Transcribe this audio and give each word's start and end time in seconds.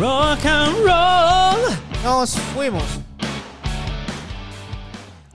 Rock 0.00 0.46
and 0.46 0.74
roll. 0.78 1.76
Nos 2.02 2.34
fuimos. 2.54 2.82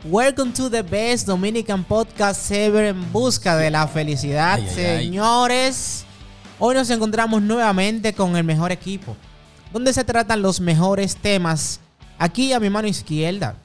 Welcome 0.04 0.52
to 0.54 0.70
the 0.72 0.82
best 0.82 1.28
Dominican 1.28 1.84
podcast 1.84 2.50
ever 2.52 2.86
en 2.86 3.12
busca 3.12 3.56
de 3.58 3.70
la 3.70 3.88
felicidad, 3.88 4.56
Ay, 4.56 4.64
ay, 4.64 4.68
ay. 4.86 5.04
señores. 5.06 6.06
Hoy 6.58 6.74
nos 6.74 6.90
encontramos 6.90 7.44
nuevamente 7.44 8.14
con 8.14 8.36
el 8.36 8.44
mejor 8.44 8.72
equipo, 8.72 9.16
donde 9.72 9.94
se 9.94 10.04
tratan 10.04 10.42
los 10.42 10.60
mejores 10.60 11.16
temas. 11.16 11.80
Aquí 12.18 12.52
a 12.52 12.60
mi 12.60 12.72
mano 12.72 12.88
izquierda, 12.88 13.58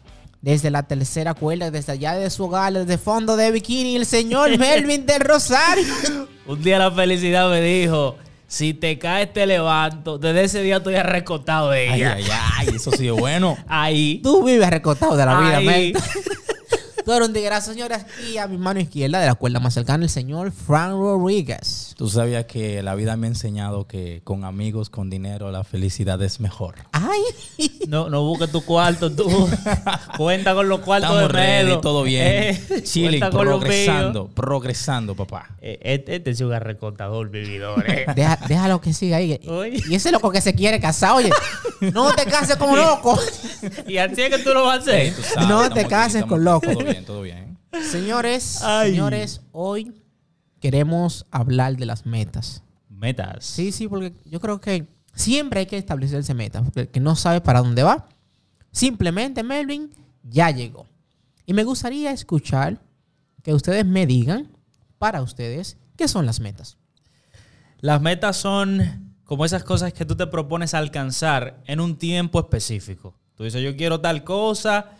desde 0.42 0.70
la 0.70 0.82
tercera 0.82 1.32
cuerda, 1.32 1.70
desde 1.70 1.92
allá 1.92 2.12
de 2.14 2.28
su 2.28 2.44
hogar, 2.44 2.74
desde 2.74 2.98
fondo 2.98 3.36
de 3.36 3.50
bikini, 3.52 3.96
el 3.96 4.04
señor 4.04 4.58
Melvin 4.58 5.06
del 5.06 5.20
Rosario. 5.20 6.28
Un 6.46 6.62
día 6.62 6.78
la 6.78 6.90
felicidad 6.90 7.48
me 7.48 7.62
dijo, 7.62 8.16
si 8.50 8.74
te 8.74 8.98
caes 8.98 9.32
te 9.32 9.46
levanto. 9.46 10.18
Desde 10.18 10.42
ese 10.42 10.62
día 10.62 10.78
estoy 10.78 10.96
arrecotado 10.96 11.70
de 11.70 11.88
Ay, 11.88 12.00
ella. 12.00 12.14
ay, 12.16 12.24
ay, 12.58 12.68
eso 12.74 12.90
sí 12.90 13.06
es 13.06 13.14
bueno. 13.14 13.56
Ahí. 13.68 14.20
Tú 14.24 14.44
vives 14.44 14.68
recostado 14.68 15.16
de 15.16 15.24
la 15.24 15.38
vida, 15.38 15.56
Ahí. 15.58 15.66
Melvin. 15.66 15.94
Tú 17.04 17.12
eres 17.12 17.28
un 17.28 17.32
tigre, 17.34 17.60
señores. 17.60 17.98
Aquí 18.04 18.38
a 18.38 18.46
mi 18.48 18.58
mano 18.58 18.80
izquierda, 18.80 19.20
de 19.20 19.26
la 19.26 19.34
cuerda 19.34 19.58
más 19.60 19.72
cercana, 19.72 20.02
el 20.04 20.10
señor 20.10 20.50
Frank 20.52 20.92
Rodríguez. 20.92 21.94
Tú 21.96 22.08
sabías 22.08 22.44
que 22.46 22.82
la 22.82 22.94
vida 22.94 23.16
me 23.16 23.26
ha 23.26 23.30
enseñado 23.30 23.86
que 23.86 24.20
con 24.24 24.44
amigos, 24.44 24.90
con 24.90 25.08
dinero, 25.10 25.50
la 25.50 25.64
felicidad 25.64 26.20
es 26.22 26.40
mejor. 26.40 26.74
Ay, 27.00 27.70
No, 27.88 28.10
no 28.10 28.22
busques 28.22 28.50
tu 28.50 28.62
cuarto, 28.62 29.10
tú. 29.10 29.26
Cuenta 30.16 30.54
con 30.54 30.68
los 30.68 30.80
cuartos 30.80 31.10
Estamos 31.10 31.32
de 31.32 31.38
ready, 31.38 31.80
todo 31.80 32.02
bien. 32.02 32.26
Eh, 32.26 32.82
los 33.20 33.30
progresando, 33.30 34.28
progresando, 34.28 35.14
papá. 35.14 35.48
Eh, 35.60 35.78
Este, 35.82 36.16
este 36.16 36.30
es 36.30 36.40
un 36.40 36.52
arrecotador 36.52 37.30
vividor, 37.30 37.88
eh. 37.88 38.06
deja, 38.14 38.38
déjalo 38.48 38.80
que 38.80 38.92
siga 38.92 39.16
ahí. 39.18 39.40
Oye. 39.48 39.82
Y 39.88 39.94
ese 39.94 40.12
loco 40.12 40.30
que 40.30 40.40
se 40.40 40.54
quiere 40.54 40.80
casar, 40.80 41.12
oye, 41.16 41.30
no 41.92 42.12
te 42.12 42.24
cases 42.26 42.56
con 42.56 42.76
loco. 42.76 43.18
y 43.88 43.96
así 43.96 44.20
es 44.22 44.36
que 44.36 44.42
tú 44.42 44.50
lo 44.50 44.64
vas 44.64 44.78
a 44.78 44.80
hacer. 44.82 45.14
Sabes, 45.14 45.48
No 45.48 45.70
te 45.70 45.80
aquí, 45.80 45.88
cases 45.90 46.14
estamos 46.16 46.28
con 46.30 46.44
loco. 46.44 46.72
Todo 46.72 46.84
bien, 46.84 47.04
todo 47.04 47.22
bien. 47.22 47.58
Señores, 47.90 48.62
Ay. 48.62 48.90
señores, 48.90 49.42
hoy 49.52 49.92
queremos 50.60 51.26
hablar 51.30 51.76
de 51.76 51.86
las 51.86 52.04
metas. 52.04 52.62
Metas. 52.88 53.44
Sí, 53.46 53.72
sí, 53.72 53.88
porque 53.88 54.12
yo 54.26 54.40
creo 54.40 54.60
que 54.60 54.86
siempre 55.14 55.60
hay 55.60 55.66
que 55.66 55.78
establecerse 55.78 56.34
metas. 56.34 56.62
Porque 56.62 56.80
el 56.80 56.88
que 56.88 57.00
no 57.00 57.16
sabe 57.16 57.40
para 57.40 57.60
dónde 57.60 57.82
va, 57.82 58.08
simplemente 58.70 59.42
Melvin 59.42 59.90
ya 60.22 60.50
llegó. 60.50 60.86
Y 61.46 61.52
me 61.52 61.64
gustaría 61.64 62.12
escuchar 62.12 62.80
que 63.42 63.54
ustedes 63.54 63.84
me 63.84 64.06
digan, 64.06 64.48
para 64.98 65.22
ustedes, 65.22 65.78
qué 65.96 66.08
son 66.08 66.26
las 66.26 66.40
metas. 66.40 66.76
Las 67.80 68.00
metas 68.02 68.36
son 68.36 69.14
como 69.24 69.44
esas 69.44 69.64
cosas 69.64 69.92
que 69.92 70.04
tú 70.04 70.16
te 70.16 70.26
propones 70.26 70.74
alcanzar 70.74 71.62
en 71.66 71.80
un 71.80 71.96
tiempo 71.96 72.40
específico. 72.40 73.14
Tú 73.34 73.44
dices, 73.44 73.62
yo 73.62 73.76
quiero 73.76 74.00
tal 74.00 74.24
cosa, 74.24 74.90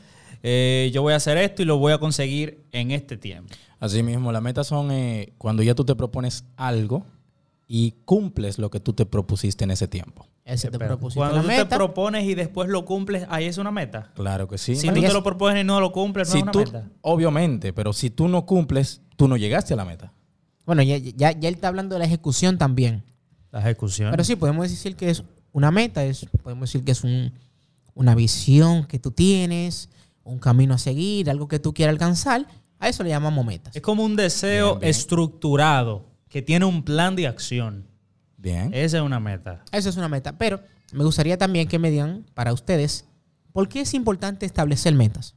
eh, 0.42 0.91
yo 0.95 1.02
voy 1.02 1.12
a 1.12 1.17
hacer 1.17 1.36
esto 1.36 1.62
y 1.62 1.67
lo 1.67 1.78
voy 1.78 1.92
a 1.92 1.98
conseguir 1.98 2.64
en 2.72 2.91
este 2.91 3.17
tiempo. 3.17 3.55
Así 3.78 4.02
mismo, 4.02 4.33
las 4.33 4.42
metas 4.42 4.67
son 4.67 4.91
eh, 4.91 5.34
cuando 5.36 5.62
ya 5.62 5.74
tú 5.74 5.84
te 5.84 5.95
propones 5.95 6.45
algo 6.56 7.05
y 7.72 7.92
cumples 8.04 8.58
lo 8.58 8.68
que 8.68 8.80
tú 8.80 8.94
te 8.94 9.06
propusiste 9.06 9.62
en 9.62 9.70
ese 9.70 9.86
tiempo. 9.86 10.26
Ese 10.44 10.72
te 10.72 10.76
propusiste 10.78 11.20
Cuando 11.20 11.36
la 11.36 11.42
tú 11.42 11.46
meta. 11.48 11.68
te 11.68 11.77
propones 11.77 12.24
y 12.24 12.34
después 12.34 12.68
lo 12.68 12.84
cumples, 12.84 13.24
ahí 13.30 13.44
es 13.44 13.58
una 13.58 13.70
meta. 13.70 14.10
Claro 14.16 14.48
que 14.48 14.58
sí. 14.58 14.74
Si 14.74 14.88
tú 14.88 15.00
te 15.00 15.12
lo 15.12 15.22
propones 15.22 15.62
y 15.62 15.64
no 15.64 15.78
lo 15.78 15.92
cumples, 15.92 16.27
no 16.28 16.32
Si 16.32 16.38
es 16.38 16.42
una 16.42 16.50
tú, 16.50 16.58
meta. 16.58 16.88
obviamente, 17.02 17.72
pero 17.72 17.92
si 17.92 18.10
tú 18.10 18.27
no 18.27 18.44
cumples, 18.44 19.02
tú 19.14 19.28
no 19.28 19.36
llegaste 19.36 19.74
a 19.74 19.77
la 19.77 19.84
meta. 19.84 20.12
Bueno, 20.66 20.82
ya, 20.82 20.96
ya, 20.96 21.30
ya 21.30 21.48
él 21.48 21.54
está 21.54 21.68
hablando 21.68 21.94
de 21.94 22.00
la 22.00 22.06
ejecución 22.06 22.58
también. 22.58 23.04
La 23.52 23.60
ejecución. 23.60 24.10
Pero 24.10 24.24
sí, 24.24 24.34
podemos 24.34 24.68
decir 24.68 24.96
que 24.96 25.10
es 25.10 25.22
una 25.52 25.70
meta, 25.70 26.05
es, 26.05 26.27
podemos 26.42 26.68
decir 26.68 26.82
que 26.84 26.90
es 26.90 27.05
un- 27.05 27.32
una 27.94 28.16
visión 28.16 28.84
que 28.84 28.98
tú 28.98 29.12
tienes, 29.12 29.90
un 30.24 30.40
camino 30.40 30.74
a 30.74 30.78
seguir, 30.78 31.30
algo 31.30 31.46
que 31.46 31.60
tú 31.60 31.72
quieras 31.72 31.92
alcanzar. 31.92 32.46
A 32.80 32.88
eso 32.88 33.05
le 33.05 33.11
llamamos 33.11 33.46
metas. 33.46 33.77
es 33.77 33.83
como 33.83 34.02
un 34.05 34.16
deseo 34.16 34.70
Bien, 34.70 34.80
bien. 34.80 34.90
estructurado 34.90 36.09
que 36.30 36.41
tiene 36.41 36.64
un 36.64 36.83
plan 36.83 37.14
de 37.17 37.27
acción. 37.27 37.86
Bien. 38.39 38.70
Esa 38.73 38.96
es 38.98 39.02
una 39.02 39.20
meta. 39.20 39.63
Eso 39.70 39.91
es 39.91 39.96
una 39.98 40.08
meta. 40.08 40.39
Pero 40.39 40.63
me 40.92 41.05
gustaría 41.05 41.36
también 41.36 41.68
que 41.68 41.79
me 41.79 41.91
digan 41.91 42.24
para 42.33 42.55
ustedes, 42.55 43.05
¿por 43.52 43.68
qué 43.68 43.83
es 43.83 43.92
importante 43.92 44.46
establecer 44.46 44.95
metas? 44.95 45.35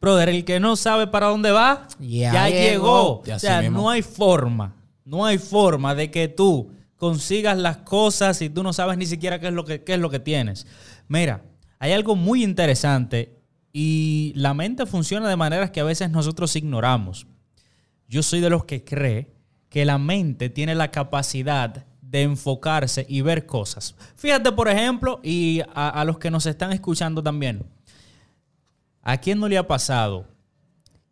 Brother, 0.00 0.28
el 0.28 0.44
que 0.44 0.60
no 0.60 0.76
sabe 0.76 1.06
para 1.08 1.26
dónde 1.26 1.50
va, 1.50 1.88
Ya 1.98 2.32
ya, 2.32 2.48
llegó. 2.48 3.22
llegó. 3.24 3.36
O 3.36 3.38
sea, 3.40 3.68
no 3.70 3.90
hay 3.90 4.02
forma, 4.02 4.76
no 5.04 5.24
hay 5.24 5.38
forma 5.38 5.94
de 5.94 6.10
que 6.10 6.28
tú 6.28 6.70
consigas 6.96 7.56
las 7.58 7.78
cosas 7.78 8.36
si 8.36 8.50
tú 8.50 8.62
no 8.62 8.72
sabes 8.72 8.98
ni 8.98 9.06
siquiera 9.06 9.40
qué 9.40 9.48
es 9.48 9.52
lo 9.54 9.64
que, 9.64 9.82
qué 9.82 9.94
es 9.94 9.98
lo 10.00 10.10
que 10.10 10.20
tienes. 10.20 10.66
Mira, 11.08 11.42
hay 11.78 11.92
algo 11.92 12.14
muy 12.14 12.44
interesante 12.44 13.38
y 13.72 14.32
la 14.36 14.54
mente 14.54 14.86
funciona 14.86 15.28
de 15.28 15.36
maneras 15.36 15.70
que 15.70 15.80
a 15.80 15.84
veces 15.84 16.10
nosotros 16.10 16.54
ignoramos. 16.54 17.26
Yo 18.08 18.22
soy 18.22 18.40
de 18.40 18.50
los 18.50 18.64
que 18.64 18.84
cree 18.84 19.35
que 19.76 19.84
la 19.84 19.98
mente 19.98 20.48
tiene 20.48 20.74
la 20.74 20.90
capacidad 20.90 21.84
de 22.00 22.22
enfocarse 22.22 23.04
y 23.10 23.20
ver 23.20 23.44
cosas. 23.44 23.94
Fíjate, 24.14 24.50
por 24.52 24.68
ejemplo, 24.68 25.20
y 25.22 25.60
a, 25.74 25.90
a 25.90 26.02
los 26.06 26.18
que 26.18 26.30
nos 26.30 26.46
están 26.46 26.72
escuchando 26.72 27.22
también. 27.22 27.62
¿A 29.02 29.18
quién 29.18 29.38
no 29.38 29.48
le 29.48 29.58
ha 29.58 29.66
pasado 29.66 30.24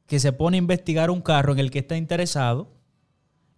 que 0.06 0.18
se 0.18 0.32
pone 0.32 0.56
a 0.56 0.60
investigar 0.60 1.10
un 1.10 1.20
carro 1.20 1.52
en 1.52 1.58
el 1.58 1.70
que 1.70 1.80
está 1.80 1.94
interesado 1.94 2.72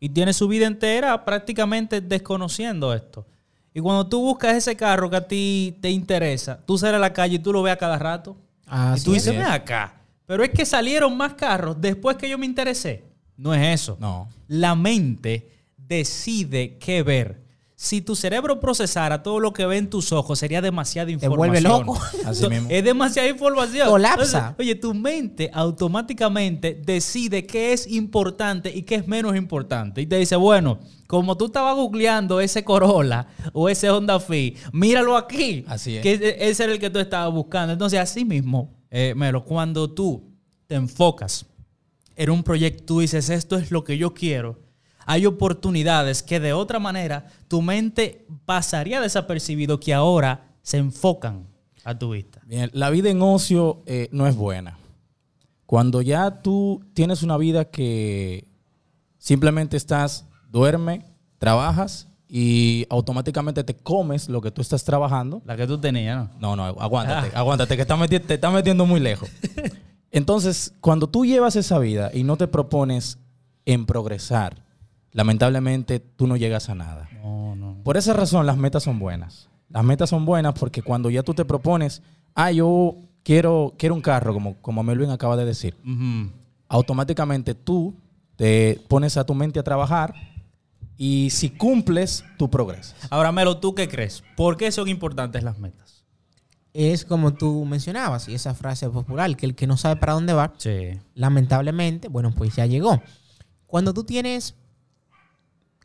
y 0.00 0.08
tiene 0.08 0.32
su 0.32 0.48
vida 0.48 0.66
entera 0.66 1.24
prácticamente 1.24 2.00
desconociendo 2.00 2.92
esto? 2.92 3.28
Y 3.72 3.78
cuando 3.78 4.08
tú 4.08 4.20
buscas 4.22 4.56
ese 4.56 4.74
carro 4.74 5.08
que 5.08 5.16
a 5.18 5.28
ti 5.28 5.78
te 5.80 5.88
interesa, 5.88 6.58
tú 6.66 6.78
sales 6.78 6.96
a 6.96 6.98
la 6.98 7.12
calle 7.12 7.36
y 7.36 7.38
tú 7.38 7.52
lo 7.52 7.62
ves 7.62 7.74
a 7.74 7.78
cada 7.78 7.96
rato. 7.96 8.36
Así 8.66 9.02
y 9.02 9.04
tú 9.04 9.12
dices, 9.12 9.28
es. 9.28 9.38
ven 9.38 9.46
acá. 9.46 10.00
Pero 10.26 10.42
es 10.42 10.50
que 10.50 10.66
salieron 10.66 11.16
más 11.16 11.34
carros 11.34 11.80
después 11.80 12.16
que 12.16 12.28
yo 12.28 12.38
me 12.38 12.46
interesé. 12.46 13.05
No 13.36 13.54
es 13.54 13.80
eso. 13.82 13.96
No. 14.00 14.28
La 14.48 14.74
mente 14.74 15.50
decide 15.76 16.78
qué 16.78 17.02
ver. 17.02 17.44
Si 17.78 18.00
tu 18.00 18.16
cerebro 18.16 18.58
procesara 18.58 19.22
todo 19.22 19.38
lo 19.38 19.52
que 19.52 19.66
ve 19.66 19.76
en 19.76 19.90
tus 19.90 20.10
ojos, 20.10 20.38
sería 20.38 20.62
demasiada 20.62 21.08
Te 21.08 21.12
información. 21.12 21.36
vuelve 21.36 21.60
loco. 21.60 22.00
Así 22.24 22.48
mismo. 22.48 22.68
Es 22.70 22.82
demasiada 22.82 23.28
información. 23.28 23.88
Colapsa. 23.90 24.38
Entonces, 24.38 24.54
oye, 24.58 24.74
tu 24.76 24.94
mente 24.94 25.50
automáticamente 25.52 26.74
decide 26.74 27.46
qué 27.46 27.74
es 27.74 27.86
importante 27.86 28.74
y 28.74 28.82
qué 28.82 28.94
es 28.94 29.06
menos 29.06 29.36
importante. 29.36 30.00
Y 30.00 30.06
te 30.06 30.16
dice, 30.16 30.36
bueno, 30.36 30.78
como 31.06 31.36
tú 31.36 31.46
estabas 31.46 31.76
googleando 31.76 32.40
ese 32.40 32.64
Corolla 32.64 33.26
o 33.52 33.68
ese 33.68 33.90
Honda 33.90 34.20
Fit, 34.20 34.56
míralo 34.72 35.14
aquí. 35.14 35.62
Así 35.68 35.96
es. 35.96 36.02
Que 36.02 36.14
ese 36.14 36.48
ese 36.48 36.64
era 36.64 36.72
el 36.72 36.78
que 36.78 36.88
tú 36.88 36.98
estabas 36.98 37.32
buscando. 37.34 37.74
Entonces, 37.74 38.00
así 38.00 38.24
mismo, 38.24 38.74
eh, 38.90 39.12
Melo, 39.14 39.44
cuando 39.44 39.90
tú 39.90 40.24
te 40.66 40.76
enfocas 40.76 41.44
en 42.16 42.30
un 42.30 42.42
proyecto, 42.42 42.84
tú 42.84 43.00
dices, 43.00 43.30
esto 43.30 43.56
es 43.56 43.70
lo 43.70 43.84
que 43.84 43.98
yo 43.98 44.14
quiero. 44.14 44.58
Hay 45.04 45.24
oportunidades 45.26 46.22
que 46.22 46.40
de 46.40 46.52
otra 46.52 46.78
manera 46.80 47.26
tu 47.46 47.62
mente 47.62 48.26
pasaría 48.44 49.00
desapercibido 49.00 49.78
que 49.78 49.94
ahora 49.94 50.48
se 50.62 50.78
enfocan 50.78 51.46
a 51.84 51.96
tu 51.96 52.10
vista. 52.10 52.40
Bien, 52.44 52.70
la 52.72 52.90
vida 52.90 53.10
en 53.10 53.22
ocio 53.22 53.82
eh, 53.86 54.08
no 54.10 54.26
es 54.26 54.34
buena. 54.34 54.78
Cuando 55.66 56.02
ya 56.02 56.42
tú 56.42 56.82
tienes 56.94 57.22
una 57.22 57.36
vida 57.36 57.66
que 57.66 58.48
simplemente 59.18 59.76
estás, 59.76 60.26
duerme, 60.50 61.04
trabajas 61.38 62.08
y 62.28 62.86
automáticamente 62.90 63.62
te 63.62 63.76
comes 63.76 64.28
lo 64.28 64.40
que 64.40 64.50
tú 64.50 64.60
estás 64.62 64.82
trabajando. 64.82 65.42
La 65.44 65.56
que 65.56 65.66
tú 65.66 65.78
tenías, 65.78 66.28
¿no? 66.40 66.56
No, 66.56 66.56
no, 66.56 66.64
aguántate, 66.80 67.30
Ah. 67.34 67.38
aguántate, 67.40 67.76
que 67.76 67.84
te 68.20 68.34
estás 68.34 68.52
metiendo 68.52 68.86
muy 68.86 68.98
lejos. 68.98 69.28
Entonces, 70.16 70.72
cuando 70.80 71.08
tú 71.08 71.26
llevas 71.26 71.56
esa 71.56 71.78
vida 71.78 72.10
y 72.14 72.24
no 72.24 72.38
te 72.38 72.48
propones 72.48 73.18
en 73.66 73.84
progresar, 73.84 74.62
lamentablemente 75.12 76.00
tú 76.00 76.26
no 76.26 76.38
llegas 76.38 76.70
a 76.70 76.74
nada. 76.74 77.06
No, 77.22 77.54
no. 77.54 77.76
Por 77.84 77.98
esa 77.98 78.14
razón 78.14 78.46
las 78.46 78.56
metas 78.56 78.82
son 78.82 78.98
buenas. 78.98 79.50
Las 79.68 79.84
metas 79.84 80.08
son 80.08 80.24
buenas 80.24 80.54
porque 80.58 80.80
cuando 80.80 81.10
ya 81.10 81.22
tú 81.22 81.34
te 81.34 81.44
propones, 81.44 82.00
ah, 82.34 82.50
yo 82.50 82.96
quiero, 83.24 83.74
quiero 83.76 83.94
un 83.94 84.00
carro, 84.00 84.32
como, 84.32 84.54
como 84.62 84.82
Melvin 84.82 85.10
acaba 85.10 85.36
de 85.36 85.44
decir, 85.44 85.76
automáticamente 86.66 87.54
tú 87.54 87.94
te 88.36 88.80
pones 88.88 89.18
a 89.18 89.26
tu 89.26 89.34
mente 89.34 89.60
a 89.60 89.64
trabajar 89.64 90.14
y 90.96 91.28
si 91.28 91.50
cumples, 91.50 92.24
tú 92.38 92.48
progresas. 92.48 92.96
Ahora, 93.10 93.32
Melo, 93.32 93.58
¿tú 93.58 93.74
qué 93.74 93.86
crees? 93.86 94.24
¿Por 94.34 94.56
qué 94.56 94.72
son 94.72 94.88
importantes 94.88 95.42
las 95.42 95.58
metas? 95.58 95.95
Es 96.78 97.06
como 97.06 97.32
tú 97.32 97.64
mencionabas, 97.64 98.28
y 98.28 98.34
esa 98.34 98.52
frase 98.54 98.90
popular, 98.90 99.34
que 99.34 99.46
el 99.46 99.54
que 99.54 99.66
no 99.66 99.78
sabe 99.78 99.96
para 99.96 100.12
dónde 100.12 100.34
va, 100.34 100.52
Sí. 100.58 100.90
lamentablemente, 101.14 102.08
bueno, 102.08 102.32
pues 102.32 102.54
ya 102.54 102.66
llegó. 102.66 103.02
Cuando 103.66 103.94
tú 103.94 104.04
tienes 104.04 104.54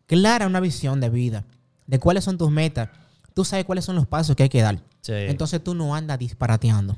clara 0.06 0.48
una 0.48 0.60
visión 0.60 1.00
de 1.00 1.10
vida, 1.10 1.46
de 1.88 1.98
cuáles 2.00 2.26
son 2.26 2.38
tus 2.38 2.52
metas, 2.52 2.90
tú 3.34 3.46
sabes 3.46 3.64
cuáles 3.64 3.86
son 3.86 3.96
los 3.96 4.06
pasos 4.06 4.36
que 4.36 4.44
hay 4.44 4.50
que 4.50 4.62
dar. 4.62 4.84
Sí. 5.00 5.14
Entonces 5.14 5.64
tú 5.64 5.74
no 5.74 5.96
andas 5.96 6.20
disparateando. 6.20 6.98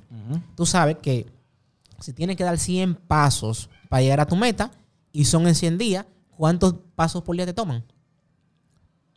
Tú 0.56 0.66
sabes 0.66 0.98
que 0.98 1.28
si 2.00 2.14
tienes 2.14 2.36
que 2.36 2.44
dar 2.44 2.58
100 2.58 2.96
pasos 2.96 3.70
para 3.90 4.02
llegar 4.02 4.20
a 4.22 4.26
tu 4.26 4.36
meta 4.36 4.72
y 5.12 5.26
son 5.26 5.48
en 5.48 5.54
100 5.54 5.78
días, 5.78 6.06
¿cuántos 6.36 6.76
pasos 6.96 7.22
por 7.22 7.36
día 7.36 7.46
te 7.46 7.54
toman? 7.54 7.84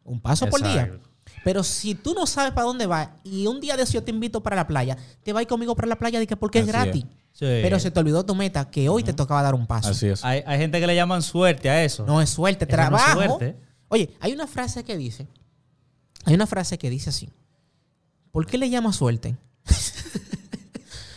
Un 0.05 0.21
paso 0.21 0.47
por 0.49 0.63
día. 0.63 0.99
Pero 1.47 1.63
si 1.63 1.95
tú 1.95 2.13
no 2.13 2.27
sabes 2.27 2.51
para 2.51 2.67
dónde 2.67 2.87
vas 2.87 3.09
y 3.23 3.47
un 3.47 3.61
día 3.61 3.77
de 3.77 3.85
eso 3.85 3.93
yo 3.93 4.03
te 4.03 4.11
invito 4.11 4.43
para 4.43 4.57
la 4.57 4.67
playa, 4.67 4.97
te 5.23 5.33
vas 5.33 5.47
conmigo 5.47 5.77
para 5.77 5.87
la 5.87 5.97
playa 5.97 6.19
de 6.19 6.27
que 6.27 6.37
porque 6.37 6.59
es 6.59 6.67
gratis. 6.67 7.05
es. 7.05 7.11
Sí. 7.31 7.47
Pero 7.63 7.79
se 7.79 7.93
te 7.93 8.01
olvidó 8.01 8.27
tu 8.27 8.35
meta, 8.35 8.69
que 8.69 8.89
hoy 8.89 9.05
te 9.05 9.13
tocaba 9.13 9.43
dar 9.43 9.55
un 9.55 9.65
paso. 9.65 9.91
Así 9.91 10.09
es. 10.09 10.25
Hay, 10.25 10.43
hay 10.45 10.59
gente 10.59 10.81
que 10.81 10.89
le 10.89 10.97
llaman 10.97 11.23
suerte 11.23 11.71
a 11.71 11.85
eso. 11.85 12.05
No 12.05 12.21
es 12.21 12.31
suerte, 12.31 12.65
Eso 12.69 12.77
no 12.77 12.83
es 12.83 13.05
trabajo. 13.05 13.39
suerte. 13.39 13.57
Oye, 13.87 14.11
hay 14.19 14.33
una 14.33 14.49
frase 14.49 14.83
que 14.83 14.97
dice, 14.97 15.29
hay 16.25 16.35
una 16.35 16.49
frase 16.49 16.79
que 16.79 16.91
dice 16.91 17.11
así. 17.11 17.31
¿Por 18.33 18.45
qué 18.45 18.59
le 18.59 18.69
llamas 18.69 18.97
suerte? 18.97 19.37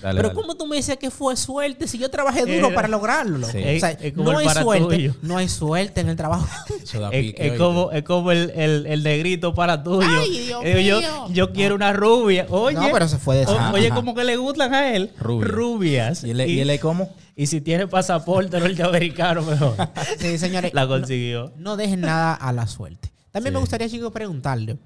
Dale, 0.01 0.15
Pero 0.17 0.29
dale. 0.29 0.41
¿cómo 0.41 0.55
tú 0.55 0.65
me 0.65 0.77
dices 0.77 0.97
que 0.97 1.11
fue 1.11 1.35
suerte 1.35 1.87
si 1.87 1.97
yo 1.97 2.09
trabajé 2.09 2.41
duro 2.41 2.67
Era- 2.67 2.75
para 2.75 2.87
lograrlo? 2.87 3.45
Sí. 3.47 3.57
O 3.57 3.79
sea, 3.79 3.91
Es- 3.91 3.97
es 4.01 4.13
como 4.13 4.31
no 4.31 4.37
hay 4.39 4.47
suerte, 4.49 4.95
tuyo. 4.95 5.15
no 5.21 5.37
hay 5.37 5.49
suerte 5.49 6.01
en 6.01 6.09
el 6.09 6.15
trabajo. 6.15 6.47
Eso 6.81 6.99
da 7.01 7.09
Es, 7.09 7.21
pique, 7.25 7.41
es 7.45 7.51
oíste. 7.51 7.57
como, 7.57 7.91
es 7.91 8.03
como 8.03 8.31
el, 8.31 8.49
el, 8.55 8.85
el 8.85 9.03
negrito 9.03 9.53
para 9.53 9.83
tuyo. 9.83 10.07
Ay, 10.07 10.45
Dios 10.45 10.61
Eh, 10.63 10.85
yo, 10.85 10.99
mío. 10.99 11.27
yo 11.31 11.51
quiero 11.51 11.75
una 11.75 11.91
rubia. 11.93 12.45
Oye, 12.49 12.75
No, 12.77 12.87
pero 12.93 13.07
se 13.07 13.17
fue 13.17 13.37
de 13.37 13.45
o-. 13.45 13.71
Oye, 13.73 13.89
como 13.89 14.15
que 14.15 14.23
le 14.23 14.37
gustan 14.37 14.73
a 14.73 14.93
él. 14.95 15.11
Rubia. 15.19 15.47
Rubias. 15.47 16.23
¿Y 16.23 16.31
él, 16.31 16.41
y 16.49 16.59
él 16.61 16.69
es 16.69 16.79
cómo? 16.79 17.09
y 17.35 17.47
si 17.47 17.61
tiene 17.61 17.87
pasaporte 17.87 18.59
norteamericano, 18.59 19.41
mejor. 19.43 19.75
Sí, 20.19 20.37
señores. 20.37 20.73
La 20.73 20.81
no- 20.83 20.89
consiguió. 20.89 21.53
No, 21.57 21.77
dejen 21.77 22.01
nada 22.01 22.33
a 22.33 22.51
la 22.51 22.67
suerte. 22.67 23.11
También 23.31 23.51
Sí. 23.51 23.55
me 23.55 23.59
gustaría, 23.61 23.87
chicos, 23.89 24.11
preguntarle 24.11 24.77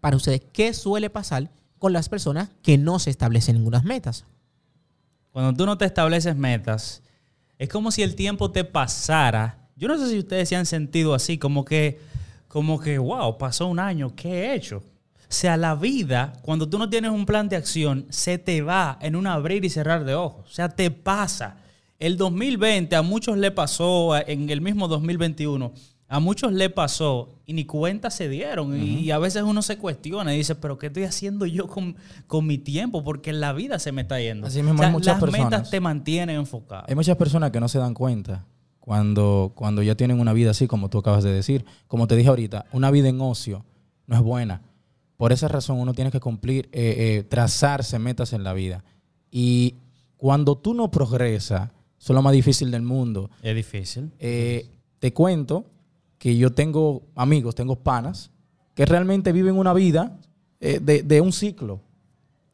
para 0.00 0.16
ustedes, 0.16 0.42
¿qué 0.52 0.72
suele 0.74 1.08
pasar 1.10 1.48
con 1.82 1.92
las 1.92 2.08
personas 2.08 2.48
que 2.62 2.78
no 2.78 3.00
se 3.00 3.10
establecen 3.10 3.56
ninguna 3.56 3.82
metas? 3.82 4.24
Cuando 5.32 5.52
tú 5.52 5.66
no 5.66 5.76
te 5.76 5.84
estableces 5.84 6.36
metas, 6.36 7.02
es 7.58 7.68
como 7.68 7.90
si 7.90 8.02
el 8.02 8.14
tiempo 8.14 8.52
te 8.52 8.62
pasara. 8.62 9.68
Yo 9.74 9.88
no 9.88 9.98
sé 9.98 10.08
si 10.08 10.20
ustedes 10.20 10.48
se 10.48 10.54
han 10.54 10.64
sentido 10.64 11.12
así, 11.12 11.38
como 11.38 11.64
que, 11.64 11.98
como 12.46 12.78
que, 12.78 12.98
wow, 12.98 13.36
pasó 13.36 13.66
un 13.66 13.80
año, 13.80 14.14
¿qué 14.14 14.28
he 14.28 14.54
hecho? 14.54 14.76
O 14.76 15.34
sea, 15.34 15.56
la 15.56 15.74
vida, 15.74 16.34
cuando 16.42 16.68
tú 16.68 16.78
no 16.78 16.88
tienes 16.88 17.10
un 17.10 17.26
plan 17.26 17.48
de 17.48 17.56
acción, 17.56 18.06
se 18.10 18.38
te 18.38 18.62
va 18.62 18.96
en 19.02 19.16
un 19.16 19.26
abrir 19.26 19.64
y 19.64 19.68
cerrar 19.68 20.04
de 20.04 20.14
ojos. 20.14 20.44
O 20.48 20.54
sea, 20.54 20.68
te 20.68 20.92
pasa. 20.92 21.56
El 21.98 22.16
2020 22.16 22.94
a 22.94 23.02
muchos 23.02 23.36
le 23.38 23.50
pasó, 23.50 24.16
en 24.16 24.50
el 24.50 24.60
mismo 24.60 24.86
2021, 24.86 25.72
a 26.12 26.20
muchos 26.20 26.52
le 26.52 26.68
pasó 26.68 27.30
y 27.46 27.54
ni 27.54 27.64
cuenta 27.64 28.10
se 28.10 28.28
dieron. 28.28 28.78
Y 28.78 29.10
a 29.12 29.18
veces 29.18 29.44
uno 29.44 29.62
se 29.62 29.78
cuestiona 29.78 30.34
y 30.34 30.36
dice, 30.36 30.54
pero 30.54 30.76
¿qué 30.76 30.88
estoy 30.88 31.04
haciendo 31.04 31.46
yo 31.46 31.68
con, 31.68 31.96
con 32.26 32.46
mi 32.46 32.58
tiempo? 32.58 33.02
Porque 33.02 33.32
la 33.32 33.54
vida 33.54 33.78
se 33.78 33.92
me 33.92 34.02
está 34.02 34.20
yendo. 34.20 34.46
Así 34.46 34.62
mismo 34.62 34.82
hay 34.82 34.90
muchas 34.90 35.14
las 35.14 35.20
personas. 35.24 35.50
metas 35.50 35.70
te 35.70 35.80
mantienen 35.80 36.36
enfocado. 36.36 36.84
Hay 36.86 36.94
muchas 36.94 37.16
personas 37.16 37.50
que 37.50 37.60
no 37.60 37.66
se 37.66 37.78
dan 37.78 37.94
cuenta 37.94 38.44
cuando, 38.78 39.52
cuando 39.54 39.82
ya 39.82 39.94
tienen 39.94 40.20
una 40.20 40.34
vida 40.34 40.50
así, 40.50 40.66
como 40.66 40.90
tú 40.90 40.98
acabas 40.98 41.24
de 41.24 41.32
decir. 41.32 41.64
Como 41.88 42.06
te 42.06 42.14
dije 42.14 42.28
ahorita, 42.28 42.66
una 42.72 42.90
vida 42.90 43.08
en 43.08 43.18
ocio 43.18 43.64
no 44.06 44.14
es 44.14 44.20
buena. 44.20 44.60
Por 45.16 45.32
esa 45.32 45.48
razón 45.48 45.80
uno 45.80 45.94
tiene 45.94 46.10
que 46.10 46.20
cumplir, 46.20 46.68
eh, 46.72 46.94
eh, 46.98 47.22
trazarse 47.22 47.98
metas 47.98 48.34
en 48.34 48.44
la 48.44 48.52
vida. 48.52 48.84
Y 49.30 49.76
cuando 50.18 50.58
tú 50.58 50.74
no 50.74 50.90
progresas, 50.90 51.70
eso 51.98 52.12
es 52.12 52.14
lo 52.14 52.20
más 52.20 52.34
difícil 52.34 52.70
del 52.70 52.82
mundo. 52.82 53.30
Es 53.42 53.56
difícil. 53.56 54.12
Eh, 54.18 54.68
te 54.98 55.14
cuento 55.14 55.64
que 56.22 56.36
yo 56.36 56.52
tengo 56.52 57.02
amigos, 57.16 57.56
tengo 57.56 57.74
panas, 57.74 58.30
que 58.76 58.86
realmente 58.86 59.32
viven 59.32 59.56
una 59.56 59.72
vida 59.72 60.20
eh, 60.60 60.78
de, 60.80 61.02
de 61.02 61.20
un 61.20 61.32
ciclo. 61.32 61.80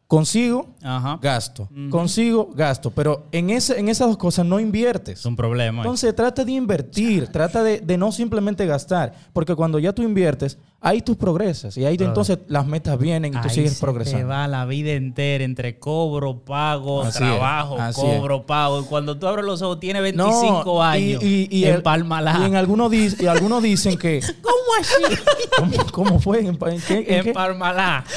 Consigo, 0.09 0.69
Ajá. 0.83 1.19
gasto. 1.21 1.69
Consigo, 1.91 2.49
gasto. 2.55 2.91
Pero 2.93 3.27
en, 3.31 3.51
ese, 3.51 3.79
en 3.79 3.91
esas 3.91 4.09
dos 4.09 4.17
cosas 4.17 4.47
no 4.47 4.59
inviertes. 4.59 5.19
Es 5.21 5.27
un 5.27 5.37
problema. 5.37 5.83
Entonces 5.83 6.17
trata 6.17 6.47
de 6.47 6.53
invertir, 6.53 7.29
trata 7.29 7.63
de, 7.63 7.81
de 7.81 7.99
no 7.99 8.11
simplemente 8.11 8.65
gastar, 8.65 9.13
porque 9.35 9.55
cuando 9.55 9.79
ya 9.79 9.93
tú 9.93 10.03
inviertes, 10.03 10.57
ahí 10.81 11.03
tú 11.03 11.19
progresas 11.19 11.77
y 11.77 11.85
ahí 11.85 11.99
entonces 12.01 12.39
las 12.49 12.67
metas 12.67 12.99
vienen 12.99 13.35
y 13.35 13.37
tú 13.37 13.49
Ahí 13.49 13.55
sigues 13.55 13.73
se 13.75 13.77
Te 13.77 13.81
progresando. 13.83 14.29
va 14.29 14.49
la 14.49 14.65
vida 14.65 14.93
entera 14.93 15.45
entre 15.45 15.79
cobro, 15.79 16.39
pago, 16.43 17.03
Así 17.03 17.19
trabajo, 17.19 17.77
es, 17.87 17.95
cobro, 17.95 18.47
pago. 18.47 18.81
Y 18.81 18.85
cuando 18.85 19.19
tú 19.19 19.27
abres 19.27 19.45
los 19.45 19.61
ojos, 19.61 19.79
tiene 19.79 20.01
25 20.01 20.63
No, 20.65 20.83
años. 20.83 21.23
y, 21.23 21.49
y, 21.51 21.65
en 21.67 21.75
el- 21.75 21.83
Palmalá. 21.83 22.39
y 22.41 22.45
en 22.47 22.57
algunos, 22.57 22.91
di- 22.91 23.15
y 23.21 23.27
algunos 23.27 23.63
dicen 23.63 23.99
que... 23.99 24.21
¿Cómo 24.41 24.57
así? 24.81 25.21
¿Cómo, 25.59 25.77
cómo 25.93 26.19
fue? 26.21 26.41
¿En, 26.41 26.47
en 26.47 26.81
qué? 26.81 26.95
en 27.09 27.15
En 27.15 27.25
qué? 27.25 27.33
Palmalá. 27.35 28.07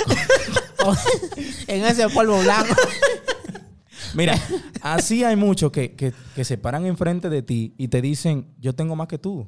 en 1.67 1.85
ese 1.85 2.09
polvo 2.09 2.39
blanco. 2.41 2.75
Mira, 4.13 4.35
así 4.81 5.23
hay 5.23 5.35
muchos 5.35 5.71
que, 5.71 5.93
que, 5.95 6.13
que 6.35 6.43
se 6.43 6.57
paran 6.57 6.85
enfrente 6.85 7.29
de 7.29 7.41
ti 7.41 7.73
y 7.77 7.87
te 7.87 8.01
dicen, 8.01 8.47
yo 8.59 8.73
tengo 8.73 8.95
más 8.95 9.07
que 9.07 9.17
tú. 9.17 9.47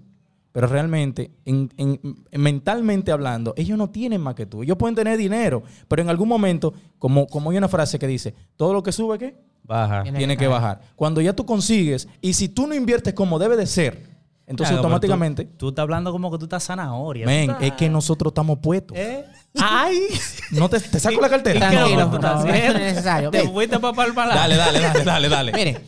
Pero 0.51 0.67
realmente, 0.67 1.31
en- 1.45 1.71
en- 1.77 1.99
mentalmente 2.39 3.11
hablando, 3.11 3.55
ellos 3.57 3.75
no 3.77 3.89
tienen 3.89 4.21
más 4.21 4.35
que 4.35 4.45
tú. 4.45 4.61
Ellos 4.61 4.77
pueden 4.77 4.95
tener 4.95 5.17
dinero, 5.17 5.63
pero 5.87 6.03
en 6.03 6.09
algún 6.09 6.29
momento, 6.29 6.73
como, 6.99 7.25
como 7.27 7.49
hay 7.49 7.57
una 7.57 7.67
frase 7.67 7.97
que 7.97 8.05
dice, 8.05 8.35
todo 8.55 8.71
lo 8.71 8.83
que 8.83 8.91
sube, 8.91 9.17
¿qué? 9.17 9.35
Baja. 9.63 10.03
Tiene 10.03 10.17
Tiene 10.19 10.37
que 10.37 10.47
bajar. 10.47 10.81
Cuando 10.95 11.21
ya 11.21 11.33
tú 11.33 11.43
consigues, 11.45 12.07
y 12.21 12.33
si 12.33 12.49
tú 12.49 12.67
no 12.67 12.75
inviertes 12.75 13.15
como 13.15 13.39
debe 13.39 13.57
de 13.57 13.65
ser, 13.65 14.07
entonces 14.45 14.73
Claro, 14.73 14.83
automáticamente, 14.83 15.45
Tú, 15.45 15.51
tú 15.57 15.69
estás 15.69 15.83
hablando 15.83 16.11
como 16.11 16.29
que 16.31 16.37
tú 16.37 16.45
estás 16.45 16.63
zanahoria. 16.63 17.25
men, 17.25 17.49
estás- 17.49 17.63
es 17.63 17.71
que 17.73 17.89
nosotros 17.89 18.29
estamos 18.29 18.59
puestos. 18.59 18.95
¿Eh? 18.95 19.25
¡Ay! 19.59 20.07
No 20.51 20.69
te, 20.69 20.79
te 20.79 20.99
saco 20.99 21.21
la 21.21 21.27
¿Y 21.27 21.29
cartera. 21.29 21.59
Tranquilo, 21.69 22.01
estás 22.15 22.21
favor, 22.21 22.47
no 22.47 22.53
es 22.53 22.73
necesario. 22.73 23.31
Te 23.31 23.47
fuiste 23.47 23.79
para 23.79 23.93
Palmalá. 23.95 24.35
Dale, 24.35 24.55
dale, 24.55 24.79
dale, 24.79 25.03
dale, 25.03 25.29
dale. 25.29 25.51
Mire, 25.53 25.81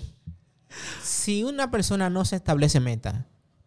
si 1.03 1.43
una 1.43 1.71
persona 1.71 2.09
no 2.09 2.25
se 2.25 2.35
establece 2.35 2.79
metas, 2.79 3.15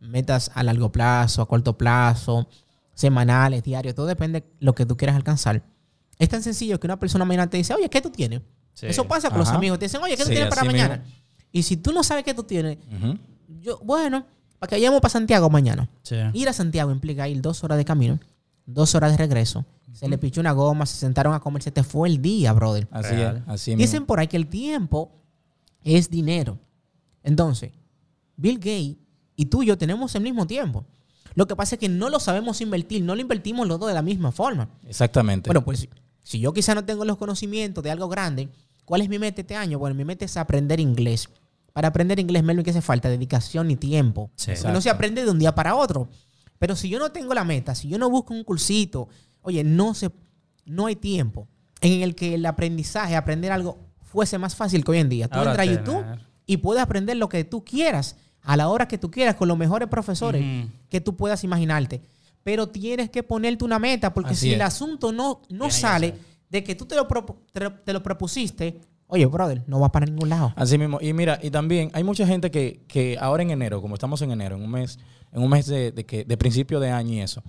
metas 0.01 0.51
a 0.55 0.63
largo 0.63 0.93
plazo, 0.93 1.43
a 1.43 1.49
corto 1.49 1.77
plazo, 1.77 2.49
semanales, 2.95 3.63
diarios, 3.63 3.95
todo 3.95 4.07
depende 4.07 4.41
de 4.41 4.47
lo 4.61 4.75
que 4.75 4.87
tú 4.87 4.97
quieras 4.97 5.17
alcanzar. 5.17 5.63
Es 6.19 6.29
tan 6.29 6.43
sencillo 6.43 6.79
que 6.81 6.87
una 6.87 6.99
persona 6.99 7.25
mañana 7.25 7.49
te 7.49 7.57
dice, 7.57 7.75
oye, 7.75 7.89
¿qué 7.89 8.01
tú 8.01 8.11
tienes? 8.11 8.43
Sí. 8.75 8.87
Eso 8.87 9.07
pasa 9.07 9.31
con 9.31 9.39
los 9.39 9.49
amigos. 9.51 9.79
Te 9.79 9.87
dicen, 9.87 10.01
oye, 10.03 10.17
¿qué 10.17 10.25
tú 10.25 10.31
tienes 10.31 10.49
para 10.49 10.65
mañana? 10.65 10.97
mismo. 10.99 11.13
Y 11.51 11.63
si 11.63 11.77
tú 11.77 11.93
no 11.93 12.03
sabes 12.03 12.25
qué 12.25 12.35
tú 12.35 12.43
tienes, 12.45 12.79
yo, 13.61 13.79
bueno, 13.83 14.27
para 14.59 14.69
que 14.69 14.77
vayamos 14.77 15.01
para 15.01 15.11
Santiago 15.11 15.49
mañana. 15.51 15.89
Sí. 16.03 16.17
Ir 16.33 16.49
a 16.49 16.53
Santiago 16.53 16.91
implica 16.91 17.29
ir 17.29 17.41
dos 17.41 17.63
horas 17.65 17.79
de 17.79 17.85
camino, 17.85 18.19
dos 18.69 18.95
horas 18.95 19.13
de 19.13 19.17
regreso. 19.19 19.65
Se 19.93 20.09
le 20.09 20.19
pichó 20.19 20.41
una 20.41 20.53
goma, 20.53 20.87
se 20.87 20.97
sentaron 20.97 21.35
a 21.35 21.41
comer, 21.41 21.63
se 21.63 21.73
te 21.73 21.83
fue 21.83 22.09
el 22.09 22.23
día, 22.23 22.53
brother. 22.53 22.87
Así 22.91 23.15
Real. 23.15 23.39
es, 23.39 23.43
así 23.49 23.71
mismo. 23.73 23.83
Dicen 23.83 24.07
por 24.07 24.21
ahí 24.21 24.29
que 24.29 24.37
el 24.37 24.47
tiempo 24.47 25.11
es 25.83 26.11
dinero. 26.11 26.59
Entonces, 27.23 27.73
Bill 28.37 28.59
Gates 28.59 28.97
y 29.35 29.47
tú 29.47 29.63
y 29.63 29.67
yo 29.67 29.79
tenemos 29.79 30.15
el 30.15 30.23
mismo 30.23 30.47
tiempo. 30.47 30.85
Lo 31.35 31.47
que 31.47 31.57
pasa 31.57 31.77
es 31.77 31.79
que 31.79 31.89
no 31.89 32.11
lo 32.11 32.21
sabemos 32.21 32.61
invertir, 32.61 33.03
no 33.03 33.15
lo 33.15 33.21
invertimos 33.21 33.67
los 33.67 33.79
dos 33.79 33.89
de 33.89 33.95
la 33.95 34.03
misma 34.03 34.31
forma. 34.31 34.69
Exactamente. 34.87 35.49
Bueno, 35.49 35.65
pues 35.65 35.89
si 36.23 36.41
yo 36.41 36.53
quizá 36.53 36.75
no 36.75 36.85
tengo 36.85 37.05
los 37.05 37.17
conocimientos 37.17 37.83
de 37.83 37.91
algo 37.91 38.09
grande, 38.09 38.49
¿cuál 38.85 39.01
es 39.01 39.09
mi 39.09 39.19
meta 39.19 39.41
este 39.41 39.57
año? 39.57 39.79
Bueno, 39.79 39.95
mi 39.95 40.05
meta 40.05 40.25
es 40.25 40.37
aprender 40.37 40.79
inglés. 40.79 41.29
Para 41.73 41.89
aprender 41.89 42.19
inglés, 42.19 42.43
Melvin, 42.43 42.65
¿qué 42.65 42.71
hace 42.71 42.83
falta? 42.83 43.09
Dedicación 43.09 43.71
y 43.71 43.77
tiempo. 43.77 44.31
Sí. 44.35 44.53
No 44.65 44.81
se 44.81 44.91
aprende 44.91 45.25
de 45.25 45.31
un 45.31 45.39
día 45.39 45.55
para 45.55 45.75
otro. 45.77 46.09
Pero 46.59 46.75
si 46.77 46.89
yo 46.89 46.99
no 46.99 47.11
tengo 47.13 47.35
la 47.35 47.45
meta, 47.45 47.75
si 47.75 47.89
yo 47.89 47.99
no 47.99 48.11
busco 48.11 48.35
un 48.35 48.45
cursito, 48.45 49.09
oye, 49.43 49.63
no, 49.65 49.95
se, 49.95 50.11
no 50.65 50.87
hay 50.87 50.97
tiempo 50.97 51.47
en 51.81 52.03
el 52.03 52.15
que 52.15 52.35
el 52.35 52.45
aprendizaje, 52.47 53.15
aprender 53.17 53.53
algo, 53.53 53.79
fuese 54.03 54.39
más 54.39 54.57
fácil 54.57 54.85
que 54.85 54.91
hoy 54.91 54.99
en 54.99 55.09
día. 55.09 55.29
Tú 55.29 55.39
Ahora 55.39 55.51
entras 55.53 55.69
a 55.69 55.71
YouTube 55.71 56.05
y 56.47 56.57
puedes 56.57 56.83
aprender 56.83 57.17
lo 57.17 57.29
que 57.29 57.45
tú 57.45 57.65
quieras, 57.65 58.17
a 58.43 58.57
la 58.57 58.69
hora 58.69 58.89
que 58.89 58.99
tú 58.99 59.11
quieras, 59.11 59.35
con 59.37 59.47
los 59.49 59.59
mejores 59.59 59.89
profesores 59.89 60.43
que 60.89 61.01
tú 61.01 61.15
puedas 61.17 61.45
imaginarte. 61.45 62.01
Pero 62.43 62.69
tienes 62.69 63.11
que 63.11 63.23
ponerte 63.23 63.65
una 63.65 63.79
meta, 63.79 64.15
porque 64.15 64.31
Así 64.33 64.41
si 64.47 64.49
es. 64.51 64.55
el 64.55 64.63
asunto 64.63 65.13
no, 65.13 65.43
no 65.51 65.67
sale 65.71 66.15
de 66.51 66.65
que 66.65 66.75
tú 66.75 66.87
te, 66.87 66.97
lo- 66.97 67.07
te 67.85 67.93
lo 67.93 68.03
propusiste, 68.03 68.81
oye, 69.09 69.27
brother, 69.27 69.65
no 69.67 69.81
vas 69.81 69.91
para 69.91 70.07
ningún 70.07 70.29
lado. 70.29 70.53
Así 70.57 70.79
mismo. 70.79 70.99
Y 71.01 71.13
mira, 71.13 71.39
y 71.43 71.51
también 71.51 71.91
hay 71.93 72.05
mucha 72.05 72.27
gente 72.27 72.51
que, 72.51 72.85
que 72.87 73.19
ahora 73.21 73.43
en 73.43 73.51
enero, 73.51 73.83
como 73.83 73.95
estamos 73.95 74.23
en 74.23 74.31
enero, 74.31 74.57
en 74.57 74.63
un 74.63 74.71
mes, 74.71 74.99
en 75.33 75.43
un 75.43 75.51
mes 75.51 75.67
de, 75.67 75.93
de 75.93 76.07
que, 76.07 76.25
de 76.25 76.37
principio 76.37 76.79
de 76.81 76.91
año 76.91 77.15
y 77.15 77.21
eso, 77.21 77.43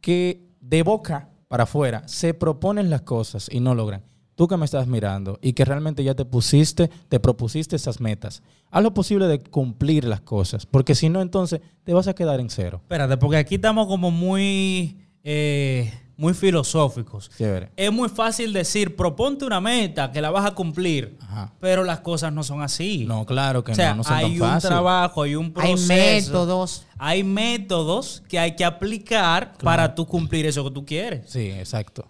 que 0.00 0.46
de 0.60 0.82
boca 0.82 1.30
para 1.48 1.64
afuera 1.64 2.06
se 2.06 2.34
proponen 2.34 2.90
las 2.90 3.02
cosas 3.02 3.48
y 3.50 3.60
no 3.60 3.74
logran. 3.74 4.02
Tú 4.34 4.48
que 4.48 4.56
me 4.56 4.64
estás 4.64 4.88
mirando 4.88 5.38
y 5.40 5.52
que 5.52 5.64
realmente 5.64 6.02
ya 6.02 6.14
te 6.14 6.24
pusiste, 6.24 6.90
te 7.08 7.20
propusiste 7.20 7.76
esas 7.76 8.00
metas, 8.00 8.42
haz 8.70 8.82
lo 8.82 8.92
posible 8.92 9.28
de 9.28 9.38
cumplir 9.38 10.04
las 10.04 10.22
cosas, 10.22 10.66
porque 10.66 10.96
si 10.96 11.08
no, 11.08 11.22
entonces 11.22 11.60
te 11.84 11.94
vas 11.94 12.08
a 12.08 12.14
quedar 12.14 12.40
en 12.40 12.50
cero. 12.50 12.80
Espérate, 12.82 13.16
porque 13.16 13.36
aquí 13.36 13.54
estamos 13.54 13.86
como 13.86 14.10
muy, 14.10 14.98
eh, 15.22 15.92
muy 16.16 16.32
filosóficos. 16.34 17.30
Chévere. 17.36 17.70
Es 17.76 17.92
muy 17.92 18.08
fácil 18.08 18.52
decir, 18.52 18.94
proponte 18.96 19.44
una 19.44 19.60
meta 19.60 20.12
que 20.12 20.20
la 20.20 20.30
vas 20.30 20.46
a 20.46 20.54
cumplir, 20.54 21.16
Ajá. 21.20 21.52
pero 21.60 21.82
las 21.84 22.00
cosas 22.00 22.32
no 22.32 22.42
son 22.42 22.62
así. 22.62 23.04
No, 23.06 23.26
claro 23.26 23.64
que 23.64 23.72
o 23.72 23.74
sea, 23.74 23.90
no, 23.90 23.96
no 23.98 24.04
son 24.04 24.12
hay 24.14 24.38
tan 24.38 24.54
un 24.54 24.60
trabajo, 24.60 25.22
hay 25.22 25.34
un 25.34 25.46
Hay 25.46 25.72
proceso. 25.72 25.92
métodos. 26.32 26.86
Hay 26.98 27.24
métodos 27.24 28.22
que 28.28 28.38
hay 28.38 28.54
que 28.56 28.64
aplicar 28.64 29.54
para 29.58 29.94
tú 29.94 30.06
cumplir 30.06 30.46
eso 30.46 30.64
que 30.64 30.70
tú 30.70 30.84
quieres. 30.86 31.28
Sí, 31.30 31.50
exacto. 31.50 32.06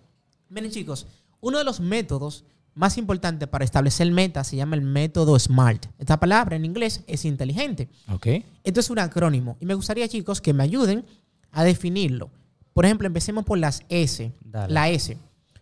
Miren, 0.49 0.71
chicos, 0.71 1.07
uno 1.41 1.59
de 1.59 1.65
los 1.65 1.81
métodos 1.81 2.45
más 2.75 2.99
importantes 2.99 3.49
para 3.49 3.65
establecer 3.65 4.11
metas 4.11 4.49
se 4.49 4.57
llama 4.57 4.75
el 4.77 4.83
método 4.83 5.39
SMART. 5.39 5.87
Esta 5.99 6.19
palabra 6.19 6.57
en 6.57 6.65
inglés 6.65 7.03
es 7.07 7.25
inteligente. 7.25 7.89
Ok. 8.13 8.27
Esto 8.65 8.81
es 8.81 8.91
un 8.91 8.99
acrónimo 8.99 9.57
y 9.61 9.67
me 9.67 9.75
gustaría, 9.75 10.09
chicos, 10.09 10.41
que 10.41 10.53
me 10.53 10.65
ayuden 10.65 11.07
a 11.53 11.63
definirlo. 11.65 12.31
Por 12.75 12.85
ejemplo, 12.85 13.07
empecemos 13.07 13.45
por 13.45 13.57
las 13.57 13.83
S. 13.89 14.33
Dale. 14.45 14.75
La 14.75 14.91
S. 14.91 15.17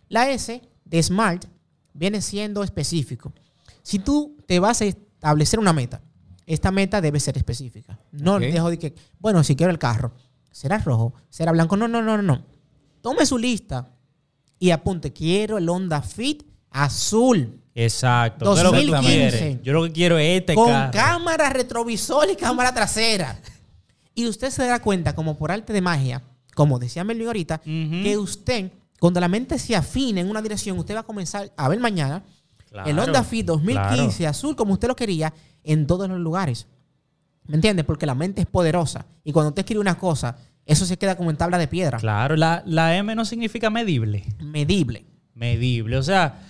La 0.09 0.29
S 0.29 0.61
de 0.83 1.01
SMART 1.01 1.45
viene 1.93 2.21
siendo 2.21 2.63
específico. 2.63 3.31
Si 3.81 3.99
tú 3.99 4.35
te 4.45 4.59
vas 4.59 4.81
a 4.81 4.85
establecer 4.85 5.59
una 5.59 5.71
meta, 5.71 6.01
esta 6.45 6.71
meta 6.71 6.99
debe 6.99 7.19
ser 7.19 7.37
específica. 7.37 7.97
No 8.11 8.39
dejo 8.39 8.69
de 8.69 8.77
que, 8.77 8.95
bueno, 9.19 9.43
si 9.43 9.55
quiero 9.55 9.71
el 9.71 9.79
carro, 9.79 10.11
será 10.51 10.79
rojo, 10.79 11.13
será 11.29 11.51
blanco. 11.51 11.77
No, 11.77 11.87
no, 11.87 12.01
no, 12.01 12.21
no. 12.21 12.45
Tome 13.01 13.25
su 13.25 13.37
lista 13.37 13.89
y 14.59 14.71
apunte, 14.71 15.13
quiero 15.13 15.57
el 15.57 15.69
Honda 15.69 16.01
Fit 16.01 16.43
azul. 16.71 17.59
Exacto. 17.75 18.53
¿Qué 18.53 18.59
es 18.59 18.63
lo 18.63 18.71
que 18.71 18.85
tú 18.85 18.91
2015. 18.91 19.37
quieres? 19.39 19.61
Yo 19.63 19.73
lo 19.73 19.83
que 19.83 19.91
quiero 19.91 20.17
es 20.17 20.39
este 20.39 20.55
con 20.55 20.69
carro. 20.69 20.91
cámara 20.91 21.49
retrovisor 21.49 22.29
y 22.29 22.35
cámara 22.35 22.73
trasera. 22.73 23.39
Y 24.15 24.27
usted 24.27 24.49
se 24.51 24.65
da 24.65 24.79
cuenta, 24.81 25.15
como 25.15 25.37
por 25.37 25.51
arte 25.51 25.73
de 25.73 25.81
magia, 25.81 26.21
como 26.55 26.79
decía 26.79 27.03
Melvin 27.03 27.27
ahorita, 27.27 27.59
que 27.59 28.17
usted, 28.17 28.71
cuando 28.99 29.19
la 29.19 29.27
mente 29.27 29.57
se 29.59 29.75
afine 29.75 30.21
en 30.21 30.29
una 30.29 30.41
dirección, 30.41 30.77
usted 30.77 30.95
va 30.95 30.99
a 31.01 31.03
comenzar 31.03 31.51
a 31.55 31.69
ver 31.69 31.79
mañana 31.79 32.23
Claro, 32.69 32.89
el 32.89 32.97
Honda 32.97 33.23
Fit 33.23 33.45
2015 33.45 34.17
claro. 34.17 34.29
azul, 34.31 34.55
como 34.55 34.73
usted 34.73 34.87
lo 34.87 34.95
quería, 34.95 35.31
en 35.63 35.85
todos 35.85 36.09
los 36.09 36.19
lugares. 36.19 36.65
¿Me 37.45 37.55
entiende? 37.55 37.83
Porque 37.83 38.07
la 38.07 38.15
mente 38.15 38.41
es 38.41 38.47
poderosa. 38.47 39.05
Y 39.23 39.31
cuando 39.31 39.49
usted 39.49 39.63
quiere 39.63 39.79
una 39.79 39.95
cosa, 39.99 40.37
eso 40.65 40.83
se 40.85 40.97
queda 40.97 41.15
como 41.15 41.29
en 41.29 41.37
tabla 41.37 41.59
de 41.59 41.67
piedra. 41.67 41.99
Claro, 41.99 42.35
la, 42.35 42.63
la 42.65 42.95
M 42.97 43.13
no 43.13 43.25
significa 43.25 43.69
medible. 43.69 44.23
Medible. 44.39 45.05
Medible. 45.35 45.97
O 45.97 46.01
sea, 46.03 46.41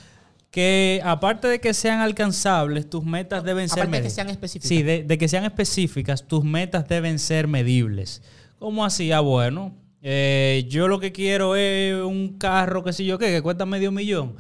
que 0.50 1.02
aparte 1.04 1.48
de 1.50 1.60
que 1.60 1.74
sean 1.74 2.00
alcanzables, 2.00 2.90
tus 2.90 3.04
metas 3.04 3.44
deben 3.44 3.68
ser 3.68 3.80
Aparte 3.80 3.88
de 3.88 3.92
que 3.92 4.02
medibles. 4.04 4.14
sean 4.14 4.30
específicas. 4.30 4.70
Sí, 4.70 4.82
de, 4.82 5.04
de 5.04 5.18
que 5.18 5.28
sean 5.28 5.44
específicas, 5.44 6.26
tus 6.26 6.46
metas 6.46 6.88
deben 6.88 7.20
ser 7.20 7.48
medibles. 7.48 8.22
¿Cómo 8.60 8.86
así? 8.86 9.12
Ah, 9.12 9.20
bueno, 9.20 9.74
eh, 10.04 10.66
yo 10.70 10.88
lo 10.88 11.00
que 11.00 11.12
quiero 11.12 11.56
es 11.56 11.96
un 12.04 12.38
carro, 12.38 12.84
qué 12.84 12.92
sé 12.94 13.06
yo 13.06 13.18
qué, 13.18 13.28
que 13.32 13.42
cuesta 13.42 13.66
medio 13.66 13.92
millón. 13.92 14.36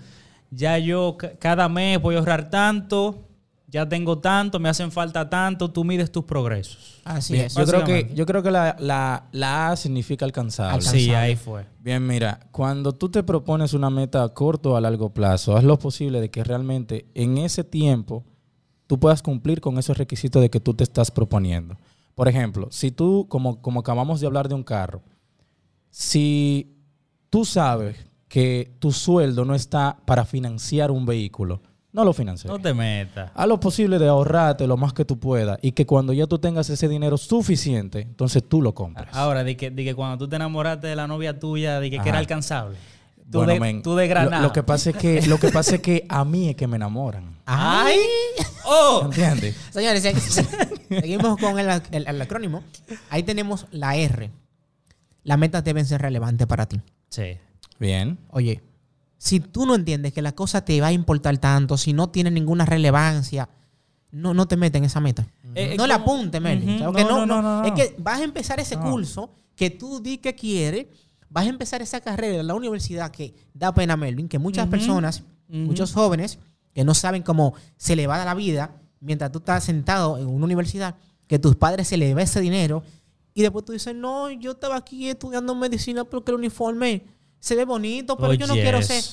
Ya 0.52 0.78
yo 0.78 1.16
ca- 1.18 1.32
cada 1.40 1.68
mes 1.70 2.00
voy 2.02 2.16
a 2.16 2.20
ahorrar 2.20 2.50
tanto, 2.50 3.28
ya 3.68 3.88
tengo 3.90 4.20
tanto, 4.20 4.60
me 4.60 4.70
hacen 4.70 4.92
falta 4.92 5.28
tanto, 5.30 5.72
tú 5.72 5.84
mides 5.84 6.12
tus 6.12 6.26
progresos. 6.26 7.02
Así 7.06 7.34
Bien, 7.34 7.46
es. 7.48 7.56
yo, 7.56 7.66
creo 7.66 7.84
que, 7.86 8.12
yo 8.14 8.26
creo 8.26 8.44
que 8.44 8.52
la, 8.52 8.76
la- 8.78 9.24
la 9.32 9.70
A 9.72 9.76
significa 9.76 10.26
alcanzable. 10.26 10.74
Alcanzable. 10.76 11.00
Sí, 11.02 11.10
ahí 11.12 11.36
fue. 11.36 11.66
Bien, 11.80 12.06
mira, 12.06 12.40
cuando 12.52 12.92
tú 12.94 13.10
te 13.10 13.24
propones 13.24 13.74
una 13.74 13.90
meta 13.90 14.22
a 14.24 14.30
corto 14.30 14.74
o 14.74 14.76
a 14.76 14.82
largo 14.82 15.10
plazo, 15.10 15.58
haz 15.58 15.64
lo 15.64 15.80
posible 15.80 16.22
de 16.22 16.30
que 16.30 16.44
realmente 16.44 17.08
en 17.16 17.38
ese 17.40 17.64
tiempo 17.64 18.24
tú 18.86 19.00
puedas 19.00 19.24
cumplir 19.24 19.60
con 19.60 19.78
esos 19.80 19.98
requisitos 19.98 20.42
de 20.42 20.50
que 20.50 20.60
tú 20.60 20.74
te 20.76 20.84
estás 20.84 21.10
proponiendo. 21.10 21.78
Por 22.14 22.28
ejemplo, 22.28 22.68
si 22.70 22.92
tú, 22.92 23.26
como, 23.28 23.60
como 23.62 23.80
acabamos 23.80 24.20
de 24.22 24.28
hablar 24.28 24.48
de 24.50 24.54
un 24.54 24.64
carro, 24.64 25.02
si 25.96 26.76
tú 27.30 27.46
sabes 27.46 27.96
que 28.28 28.74
tu 28.80 28.92
sueldo 28.92 29.46
no 29.46 29.54
está 29.54 29.96
para 30.06 30.26
financiar 30.26 30.90
un 30.90 31.06
vehículo, 31.06 31.62
no 31.92 32.04
lo 32.04 32.14
financies. 32.14 32.50
No 32.52 32.58
te 32.58 32.74
metas. 32.74 33.30
Haz 33.36 33.48
lo 33.48 33.60
posible 33.60 34.00
de 34.00 34.08
ahorrarte 34.08 34.66
lo 34.66 34.76
más 34.76 34.92
que 34.94 35.06
tú 35.06 35.20
puedas 35.20 35.60
y 35.62 35.74
que 35.74 35.86
cuando 35.86 36.12
ya 36.12 36.26
tú 36.26 36.40
tengas 36.40 36.68
ese 36.72 36.88
dinero 36.88 37.16
suficiente, 37.18 38.02
entonces 38.02 38.44
tú 38.50 38.64
lo 38.64 38.74
compras. 38.74 39.10
Ahora, 39.12 39.44
de 39.44 39.56
que, 39.56 39.70
de 39.70 39.84
que 39.84 39.94
cuando 39.94 40.18
tú 40.18 40.28
te 40.28 40.36
enamoraste 40.38 40.88
de 40.88 40.96
la 40.96 41.06
novia 41.06 41.38
tuya, 41.40 41.80
de 41.80 41.92
que, 41.92 41.98
era 41.98 42.18
alcanzable. 42.18 42.76
Tú, 43.32 43.38
Bueno, 43.38 43.54
de, 43.54 43.60
men, 43.60 43.84
tú 43.84 43.96
de 43.96 44.08
granada. 44.08 44.38
Lo, 44.42 44.48
lo 44.48 44.52
que 44.54 44.64
pasa 44.64 44.90
es 44.90 44.96
que, 44.96 45.22
lo 45.28 45.38
que 45.38 45.50
pasa 45.50 45.76
es 45.76 45.82
que 45.82 46.08
a 46.10 46.26
mí 46.26 46.50
es 46.50 46.56
que 46.56 46.66
me 46.66 46.78
enamoran. 46.78 47.38
¡Ay! 47.46 47.98
¡Oh! 48.66 49.02
¿Entiendes? 49.06 49.56
Señores, 49.70 50.02
se- 50.02 50.42
seguimos 50.90 51.38
con 51.38 51.60
el, 51.60 51.70
el- 51.92 52.08
el 52.08 52.22
acrónimo. 52.22 52.64
Ahí 53.12 53.22
tenemos 53.22 53.68
la 53.70 53.96
R. 53.96 54.32
Las 55.24 55.38
metas 55.38 55.64
deben 55.64 55.86
ser 55.86 56.02
relevantes 56.02 56.48
para 56.48 56.66
ti. 56.68 56.82
Sí. 57.10 57.38
Bien. 57.80 58.18
Oye, 58.30 58.62
si 59.18 59.40
tú 59.40 59.66
no 59.66 59.76
entiendes 59.76 60.14
que 60.14 60.22
la 60.22 60.34
cosa 60.34 60.64
te 60.66 60.80
va 60.82 60.88
a 60.88 60.92
importar 60.92 61.38
tanto, 61.38 61.78
si 61.78 61.94
no 61.94 62.10
tiene 62.10 62.30
ninguna 62.32 62.66
relevancia, 62.66 63.50
no, 64.12 64.34
no 64.34 64.48
te 64.48 64.58
metas 64.58 64.80
en 64.80 64.86
esa 64.86 65.00
meta. 65.00 65.26
Eh, 65.56 65.76
no 65.78 65.86
eh, 65.86 65.88
la 65.88 66.00
como- 66.00 66.14
apunte, 66.16 66.40
Melvin. 66.40 66.70
Ujú. 66.70 66.76
O 66.76 66.78
sea, 66.80 66.88
porque 66.88 67.04
No, 67.04 67.10
no, 67.10 67.26
no, 67.26 67.26
no, 67.26 67.42
no, 67.42 67.62
no, 67.62 67.64
Es 67.66 67.72
no. 67.72 67.76
que 67.76 67.96
vas 67.98 68.20
a 68.20 68.24
empezar 68.24 68.60
ese 68.60 68.76
No. 68.76 68.84
curso 68.92 69.32
que 69.56 69.70
tú 69.70 70.02
di 70.02 70.18
que 70.18 70.36
quieres, 70.36 70.88
vas 71.30 71.46
a 71.46 71.50
empezar 71.50 71.82
esa 71.82 72.02
carrera 72.02 72.40
en 72.42 72.48
la 72.48 72.54
universidad 72.54 73.12
que 73.12 73.34
da 73.54 73.74
pena, 73.74 73.96
Melvin, 73.98 74.28
que 74.28 74.40
muchas 74.40 74.68
personas, 74.68 75.24
muchos 75.48 75.94
jóvenes 75.94 76.40
que 76.74 76.84
no 76.84 76.94
saben 76.94 77.24
cómo 77.24 77.54
se 77.78 77.96
le 77.96 78.08
va 78.08 78.22
a 78.22 78.26
la 78.26 78.34
vida 78.34 78.82
mientras 79.00 79.32
tú 79.32 79.40
estás 79.40 79.64
sentado 79.64 80.18
en 80.18 80.28
una 80.28 80.46
universidad, 80.46 80.96
que 81.28 81.40
tus 81.40 81.56
padres 81.56 81.88
se 81.88 81.98
le 81.98 82.14
va 82.14 82.22
ese 82.22 82.40
dinero 82.42 82.84
y 83.34 83.42
después 83.42 83.66
tú 83.66 83.72
dices, 83.74 83.96
no, 83.96 84.30
yo 84.32 84.52
estaba 84.52 84.76
aquí 84.76 85.10
estudiando 85.10 85.56
medicina 85.56 86.04
porque 86.04 86.32
el 86.32 86.38
uniforme 86.38 87.06
se 87.40 87.56
ve 87.56 87.66
bonito, 87.66 88.18
pero 88.18 88.34
yo 88.34 88.48
no 88.48 88.54
quiero 88.54 88.82
ser... 88.82 89.04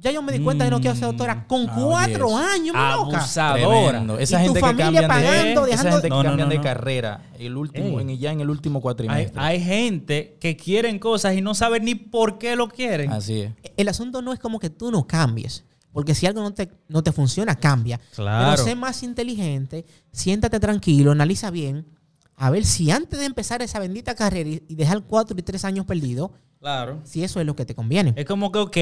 Ya 0.00 0.12
yo 0.12 0.22
me 0.22 0.30
di 0.32 0.38
cuenta 0.38 0.64
que 0.64 0.70
no 0.70 0.78
quiero 0.80 0.94
ser 0.94 1.06
doctora 1.06 1.44
con 1.48 1.66
cuatro 1.66 2.36
años, 2.36 2.72
mi 2.72 2.80
loca. 2.80 3.18
Abusadora. 3.18 4.06
Esa 4.20 4.44
Y 4.44 4.46
tu 4.46 4.54
gente 4.54 4.60
que 4.60 4.66
familia 4.76 5.08
pagando, 5.08 5.64
de, 5.66 5.72
esa 5.72 5.82
dejando- 5.82 5.90
gente 5.90 6.02
que 6.02 6.08
No, 6.10 6.16
no, 6.22 6.22
cambian 6.22 6.48
no, 6.48 6.52
de 6.52 6.56
no. 6.58 6.62
carrera 6.62 7.22
el 7.36 7.56
último, 7.56 7.98
en, 8.00 8.16
ya 8.16 8.30
en 8.30 8.40
el 8.40 8.48
último 8.48 8.78
Hay, 8.78 8.82
cuatrimestre. 8.82 9.40
hay 9.42 9.60
gente 9.60 10.36
que 10.40 10.56
quieren 10.56 11.00
cosas 11.00 11.34
y 11.34 11.40
no 11.40 11.52
saben 11.52 11.84
ni 11.84 11.96
por 11.96 12.38
qué 12.38 12.54
lo 12.54 12.68
quieren. 12.68 13.10
Así 13.12 13.40
es. 13.40 13.52
El 13.76 13.88
asunto 13.88 14.22
no 14.22 14.32
es 14.32 14.38
como 14.38 14.60
que 14.60 14.70
tú 14.70 14.92
no 14.92 15.04
cambies. 15.04 15.64
Porque 15.92 16.14
si 16.14 16.26
algo 16.26 16.42
no 16.42 16.54
te, 16.54 16.70
no 16.86 17.02
te 17.02 17.10
funciona, 17.10 17.56
cambia. 17.56 17.98
Claro. 18.14 18.52
Pero 18.52 18.64
sé 18.68 18.76
más 18.76 19.02
inteligente, 19.02 19.84
siéntate 20.12 20.60
tranquilo, 20.60 21.10
analiza 21.10 21.50
bien. 21.50 21.86
A 22.38 22.50
ver 22.50 22.64
si 22.64 22.90
antes 22.90 23.18
de 23.18 23.26
empezar 23.26 23.62
esa 23.62 23.78
bendita 23.80 24.14
carrera 24.14 24.48
y 24.50 24.74
dejar 24.74 25.02
cuatro 25.02 25.36
y 25.38 25.42
tres 25.42 25.64
años 25.64 25.84
perdidos, 25.86 26.30
Claro. 26.60 27.00
si 27.04 27.22
eso 27.22 27.40
es 27.40 27.46
lo 27.46 27.54
que 27.54 27.64
te 27.64 27.74
conviene. 27.74 28.14
Es 28.16 28.24
como 28.26 28.50
que, 28.50 28.58
ok, 28.58 28.76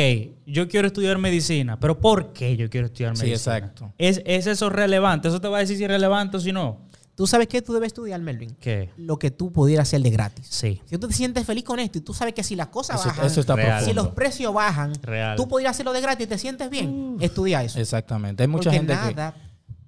yo 0.46 0.68
quiero 0.68 0.86
estudiar 0.86 1.18
medicina, 1.18 1.78
pero 1.78 2.00
¿por 2.00 2.32
qué 2.32 2.56
yo 2.56 2.70
quiero 2.70 2.86
estudiar 2.86 3.16
Sí, 3.16 3.24
medicina? 3.26 3.56
exacto. 3.56 3.92
¿Es, 3.98 4.22
¿Es 4.24 4.46
eso 4.46 4.70
relevante? 4.70 5.28
¿Eso 5.28 5.40
te 5.40 5.48
va 5.48 5.58
a 5.58 5.60
decir 5.60 5.76
si 5.76 5.84
es 5.84 5.90
relevante 5.90 6.36
o 6.38 6.40
si 6.40 6.52
no? 6.52 6.86
¿Tú 7.14 7.26
sabes 7.26 7.48
qué 7.48 7.62
tú 7.62 7.72
debes 7.72 7.88
estudiar, 7.88 8.20
Melvin? 8.20 8.54
¿Qué? 8.60 8.90
Lo 8.98 9.18
que 9.18 9.30
tú 9.30 9.50
pudieras 9.50 9.88
hacer 9.88 10.02
de 10.02 10.10
gratis. 10.10 10.46
Sí. 10.50 10.82
Si 10.84 10.98
tú 10.98 11.08
te 11.08 11.14
sientes 11.14 11.46
feliz 11.46 11.64
con 11.64 11.78
esto 11.78 11.96
y 11.96 12.02
tú 12.02 12.12
sabes 12.12 12.34
que 12.34 12.42
si 12.44 12.56
las 12.56 12.66
cosas 12.68 13.00
Eso, 13.00 13.08
bajan, 13.08 13.26
eso 13.26 13.40
está 13.40 13.56
Real. 13.56 13.82
si 13.84 13.94
los 13.94 14.08
precios 14.08 14.52
bajan, 14.52 14.92
Real. 15.02 15.34
tú 15.36 15.48
podrías 15.48 15.70
hacerlo 15.70 15.94
de 15.94 16.02
gratis 16.02 16.26
y 16.26 16.28
te 16.28 16.36
sientes 16.38 16.68
bien, 16.68 17.16
estudia 17.20 17.62
eso. 17.64 17.80
Exactamente. 17.80 18.42
Hay 18.42 18.48
mucha 18.48 18.64
porque 18.70 18.76
gente 18.78 18.94
nada, 18.94 19.32
que... 19.32 19.40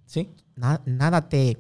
Sí. 0.07 0.31
na- 0.57 0.81
nada 0.87 1.29
te, 1.29 1.59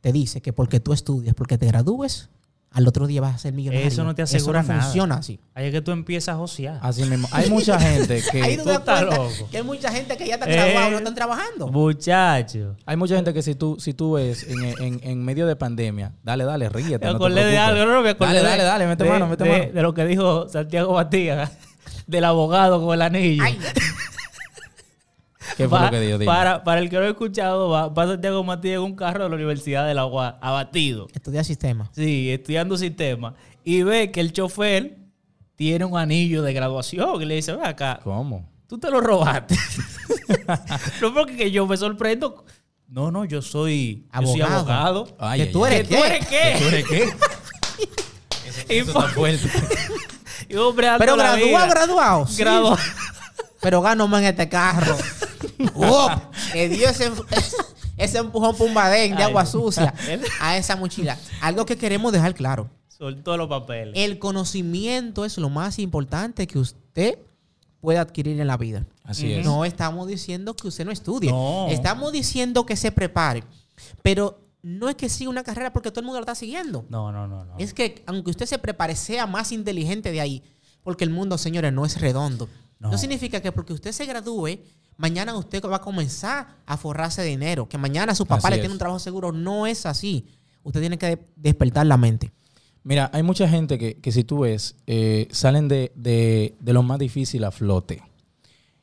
te 0.00 0.12
dice 0.12 0.40
que 0.40 0.52
porque 0.52 0.80
tú 0.80 0.92
estudies, 0.92 1.34
porque 1.34 1.58
te 1.58 1.66
gradúes, 1.66 2.30
al 2.72 2.86
otro 2.86 3.08
día 3.08 3.20
vas 3.20 3.34
a 3.34 3.38
ser 3.38 3.52
millonario. 3.52 3.84
Eso 3.88 4.04
no 4.04 4.14
te 4.14 4.22
asegura 4.22 4.60
Eso 4.60 4.68
no 4.68 4.74
nada. 4.74 4.84
funciona 4.84 5.14
así. 5.16 5.40
Ahí 5.54 5.66
es 5.66 5.72
que 5.72 5.80
tú 5.82 5.90
empiezas 5.90 6.36
a 6.36 6.38
josear. 6.38 6.78
Así 6.82 7.02
mismo. 7.02 7.26
Hay 7.32 7.50
mucha 7.50 7.80
gente 7.80 8.22
Ahí 8.32 8.56
que... 8.56 8.58
tú 8.58 8.62
tú 8.62 8.64
te 8.64 8.70
das 8.70 8.78
estás 8.78 8.98
cuenta 9.04 9.16
loco. 9.16 9.48
que 9.50 9.56
hay 9.56 9.62
mucha 9.64 9.90
gente 9.92 10.16
que 10.16 10.26
ya 10.28 10.34
está 10.34 10.46
Eh, 10.48 10.86
y 10.86 10.90
no 10.92 10.98
están 10.98 11.14
trabajando. 11.16 11.66
Muchacho. 11.68 12.76
Hay 12.86 12.96
mucha 12.96 13.16
gente 13.16 13.34
que 13.34 13.42
si 13.42 13.56
tú, 13.56 13.76
si 13.80 13.92
tú 13.92 14.12
ves 14.12 14.46
en, 14.48 14.62
en- 14.80 15.00
en 15.02 15.24
medio 15.24 15.48
de 15.48 15.56
pandemia, 15.56 16.12
dale, 16.22 16.44
dale, 16.44 16.68
ríete. 16.68 17.04
Me 17.04 17.12
no 17.12 17.18
te 17.18 17.24
acordé 17.24 17.44
de 17.44 17.58
algo, 17.58 17.84
no, 17.86 17.92
no, 17.94 18.02
me 18.02 18.10
acordé 18.10 18.34
Dale, 18.34 18.38
de- 18.44 18.48
dale, 18.50 18.62
dale, 18.62 18.86
mete 18.86 19.02
de- 19.04 19.10
mano, 19.10 19.26
mete 19.26 19.42
de- 19.44 19.50
mano. 19.50 19.72
De 19.72 19.82
lo 19.82 19.92
que 19.92 20.04
dijo 20.04 20.48
Santiago 20.48 20.94
Matías, 20.94 21.50
del 22.06 22.24
abogado 22.24 22.80
con 22.84 22.94
el 22.94 23.02
anillo. 23.02 23.42
Ay, 23.44 23.58
¿Qué 25.56 25.68
fue 25.68 25.80
lo 25.80 25.90
que 25.90 26.00
dijo? 26.00 26.18
Dime. 26.18 26.26
Para, 26.30 26.64
para 26.64 26.80
el 26.80 26.88
que 26.90 26.96
no 26.96 27.02
ha 27.04 27.08
escuchado, 27.08 27.68
va, 27.68 27.88
va 27.88 28.06
Santiago 28.06 28.42
Matías 28.44 28.76
en 28.76 28.80
un 28.82 28.94
carro 28.96 29.24
de 29.24 29.30
la 29.30 29.36
Universidad 29.36 29.86
de 29.86 29.94
la 29.94 30.06
UAS, 30.06 30.34
abatido. 30.40 31.08
estudia 31.12 31.44
sistema. 31.44 31.90
Sí, 31.94 32.30
estudiando 32.30 32.76
sistema. 32.76 33.34
Y 33.64 33.82
ve 33.82 34.10
que 34.10 34.20
el 34.20 34.32
chofer 34.32 34.96
tiene 35.56 35.84
un 35.84 35.98
anillo 35.98 36.42
de 36.42 36.52
graduación. 36.52 37.20
Y 37.20 37.24
le 37.26 37.34
dice, 37.36 37.52
ven 37.52 37.66
acá, 37.66 38.00
¿Cómo? 38.02 38.48
tú 38.66 38.78
te 38.78 38.90
lo 38.90 39.00
robaste. 39.00 39.56
no 41.00 41.12
porque 41.14 41.36
que 41.36 41.50
yo 41.50 41.66
me 41.66 41.76
sorprendo. 41.76 42.44
No, 42.88 43.10
no, 43.10 43.24
yo 43.24 43.40
soy 43.42 44.06
yo 44.12 44.26
soy 44.26 44.40
Abogado. 44.40 44.58
abogado. 44.58 45.16
Ay, 45.20 45.40
que 45.40 45.46
ay, 45.46 45.52
tú 45.52 45.64
ay. 45.64 45.74
eres 45.74 45.88
¿Que 45.88 45.94
qué? 45.94 45.96
tú 46.00 46.04
eres 46.04 46.26
qué? 46.26 46.58
¿Tú 46.58 46.64
eres 46.68 46.84
qué? 46.88 47.08
Y 48.74 48.78
Eso 48.78 48.90
está 48.98 49.08
fuerte. 49.08 49.48
Y 50.48 50.56
hombre, 50.56 50.88
Pero 50.98 51.14
graduado, 51.16 51.68
graduado. 51.70 52.26
sí. 52.26 52.42
Gradu- 52.42 52.76
Pero 53.60 53.80
gano 53.82 54.08
más 54.08 54.20
en 54.22 54.28
este 54.28 54.48
carro. 54.48 54.96
¡Uf! 55.74 56.12
Que 56.52 56.68
Dios 56.68 57.00
ese, 57.00 57.12
ese 57.96 58.18
empujón 58.18 58.56
pumbadén 58.56 59.16
de 59.16 59.22
agua 59.22 59.46
sucia 59.46 59.94
a 60.40 60.56
esa 60.56 60.76
mochila. 60.76 61.18
Algo 61.40 61.66
que 61.66 61.76
queremos 61.76 62.12
dejar 62.12 62.34
claro. 62.34 62.70
Soltó 62.88 63.36
los 63.36 63.48
papeles. 63.48 63.94
El 63.96 64.18
conocimiento 64.18 65.24
es 65.24 65.38
lo 65.38 65.48
más 65.48 65.78
importante 65.78 66.46
que 66.46 66.58
usted 66.58 67.18
puede 67.80 67.98
adquirir 67.98 68.40
en 68.40 68.46
la 68.46 68.56
vida. 68.56 68.86
Así 69.04 69.32
es. 69.32 69.44
No 69.44 69.64
estamos 69.64 70.06
diciendo 70.06 70.54
que 70.54 70.68
usted 70.68 70.84
no 70.84 70.92
estudie. 70.92 71.30
No. 71.30 71.66
Estamos 71.68 72.12
diciendo 72.12 72.66
que 72.66 72.76
se 72.76 72.92
prepare. 72.92 73.42
Pero 74.02 74.38
no 74.62 74.88
es 74.88 74.96
que 74.96 75.08
siga 75.08 75.30
una 75.30 75.42
carrera 75.42 75.72
porque 75.72 75.90
todo 75.90 76.00
el 76.00 76.06
mundo 76.06 76.20
la 76.20 76.24
está 76.24 76.34
siguiendo. 76.34 76.84
No, 76.90 77.10
no, 77.10 77.26
no, 77.26 77.44
no. 77.44 77.56
Es 77.58 77.72
que 77.72 78.02
aunque 78.06 78.30
usted 78.30 78.46
se 78.46 78.58
prepare, 78.58 78.94
sea 78.94 79.26
más 79.26 79.52
inteligente 79.52 80.12
de 80.12 80.20
ahí. 80.20 80.42
Porque 80.82 81.04
el 81.04 81.10
mundo, 81.10 81.38
señores, 81.38 81.72
no 81.72 81.84
es 81.84 82.00
redondo. 82.00 82.48
No, 82.80 82.90
No. 82.90 82.98
significa 82.98 83.40
que 83.40 83.52
porque 83.52 83.72
usted 83.72 83.92
se 83.92 84.04
gradúe, 84.06 84.58
mañana 84.96 85.36
usted 85.36 85.62
va 85.64 85.76
a 85.76 85.80
comenzar 85.80 86.56
a 86.66 86.76
forrarse 86.76 87.22
de 87.22 87.28
dinero. 87.28 87.68
Que 87.68 87.78
mañana 87.78 88.14
su 88.14 88.26
papá 88.26 88.48
Así 88.48 88.50
le 88.50 88.56
es. 88.56 88.60
tiene 88.62 88.72
un 88.72 88.78
trabajo 88.78 88.98
seguro. 88.98 89.30
No 89.32 89.66
es 89.66 89.86
así. 89.86 90.26
Usted 90.64 90.80
tiene 90.80 90.98
que 90.98 91.06
de- 91.06 91.26
despertar 91.36 91.86
la 91.86 91.96
mente. 91.96 92.32
Mira, 92.82 93.10
hay 93.12 93.22
mucha 93.22 93.46
gente 93.48 93.78
que, 93.78 93.96
que 94.00 94.10
si 94.12 94.24
tú 94.24 94.40
ves, 94.40 94.74
eh, 94.86 95.28
salen 95.30 95.68
de, 95.68 95.92
de, 95.94 96.56
de 96.58 96.72
lo 96.72 96.82
más 96.82 96.98
difícil 96.98 97.44
a 97.44 97.50
flote. 97.50 98.02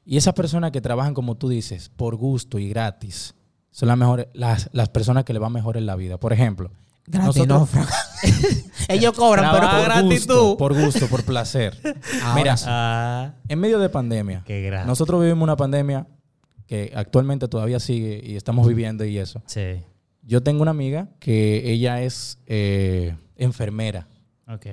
Y 0.06 0.18
esas 0.18 0.34
personas 0.36 0.72
que 0.72 0.80
trabajan, 0.82 1.14
como 1.16 1.36
tú 1.36 1.50
dices, 1.50 1.90
por 1.90 2.16
gusto 2.16 2.60
y 2.60 2.70
gratis, 2.70 3.34
son 3.72 3.90
las 3.90 3.98
mejores, 3.98 4.28
las, 4.34 4.70
las 4.74 4.90
personas 4.90 5.24
que 5.26 5.34
le 5.34 5.40
va 5.40 5.50
mejor 5.50 5.76
en 5.78 5.86
la 5.88 5.96
vida. 5.96 6.20
Por 6.20 6.32
ejemplo, 6.34 6.72
Gratis, 7.08 7.48
no, 7.48 7.66
Frank. 7.66 7.90
Ellos 8.90 9.14
cobran, 9.14 9.52
pero 9.54 9.70
por 9.70 9.84
gratis 9.84 10.28
gusto, 10.28 10.58
por 10.58 10.74
gusto, 10.74 11.08
por 11.08 11.24
placer. 11.24 11.78
Ahora 12.22 12.36
Mira. 12.36 12.56
Ah, 12.66 13.34
en 13.48 13.60
medio 13.60 13.80
de 13.80 13.90
pandemia, 13.90 14.44
nosotros 14.86 15.22
vivimos 15.22 15.44
una 15.44 15.56
pandemia 15.56 16.06
que 16.68 16.92
actualmente 16.96 17.48
todavía 17.48 17.80
sigue 17.80 18.22
y 18.24 18.36
estamos 18.36 18.68
viviendo 18.68 19.06
y 19.06 19.18
eso. 19.18 19.42
Sí. 19.46 19.82
Yo 20.22 20.44
tengo 20.44 20.62
una 20.62 20.72
amiga 20.72 21.08
que 21.20 21.72
ella 21.72 22.02
es 22.02 22.40
eh, 22.46 23.16
enfermera. 23.38 24.08
Ok. 24.48 24.66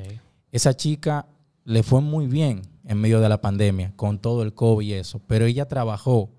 Esa 0.50 0.74
chica 0.74 1.26
le 1.64 1.82
fue 1.84 2.00
muy 2.00 2.26
bien 2.26 2.62
en 2.84 3.00
medio 3.00 3.20
de 3.20 3.28
la 3.28 3.40
pandemia 3.40 3.92
con 3.94 4.18
todo 4.18 4.42
el 4.42 4.54
COVID 4.54 4.86
y 4.86 4.94
eso, 4.94 5.20
pero 5.26 5.46
ella 5.46 5.66
trabajó 5.66 6.30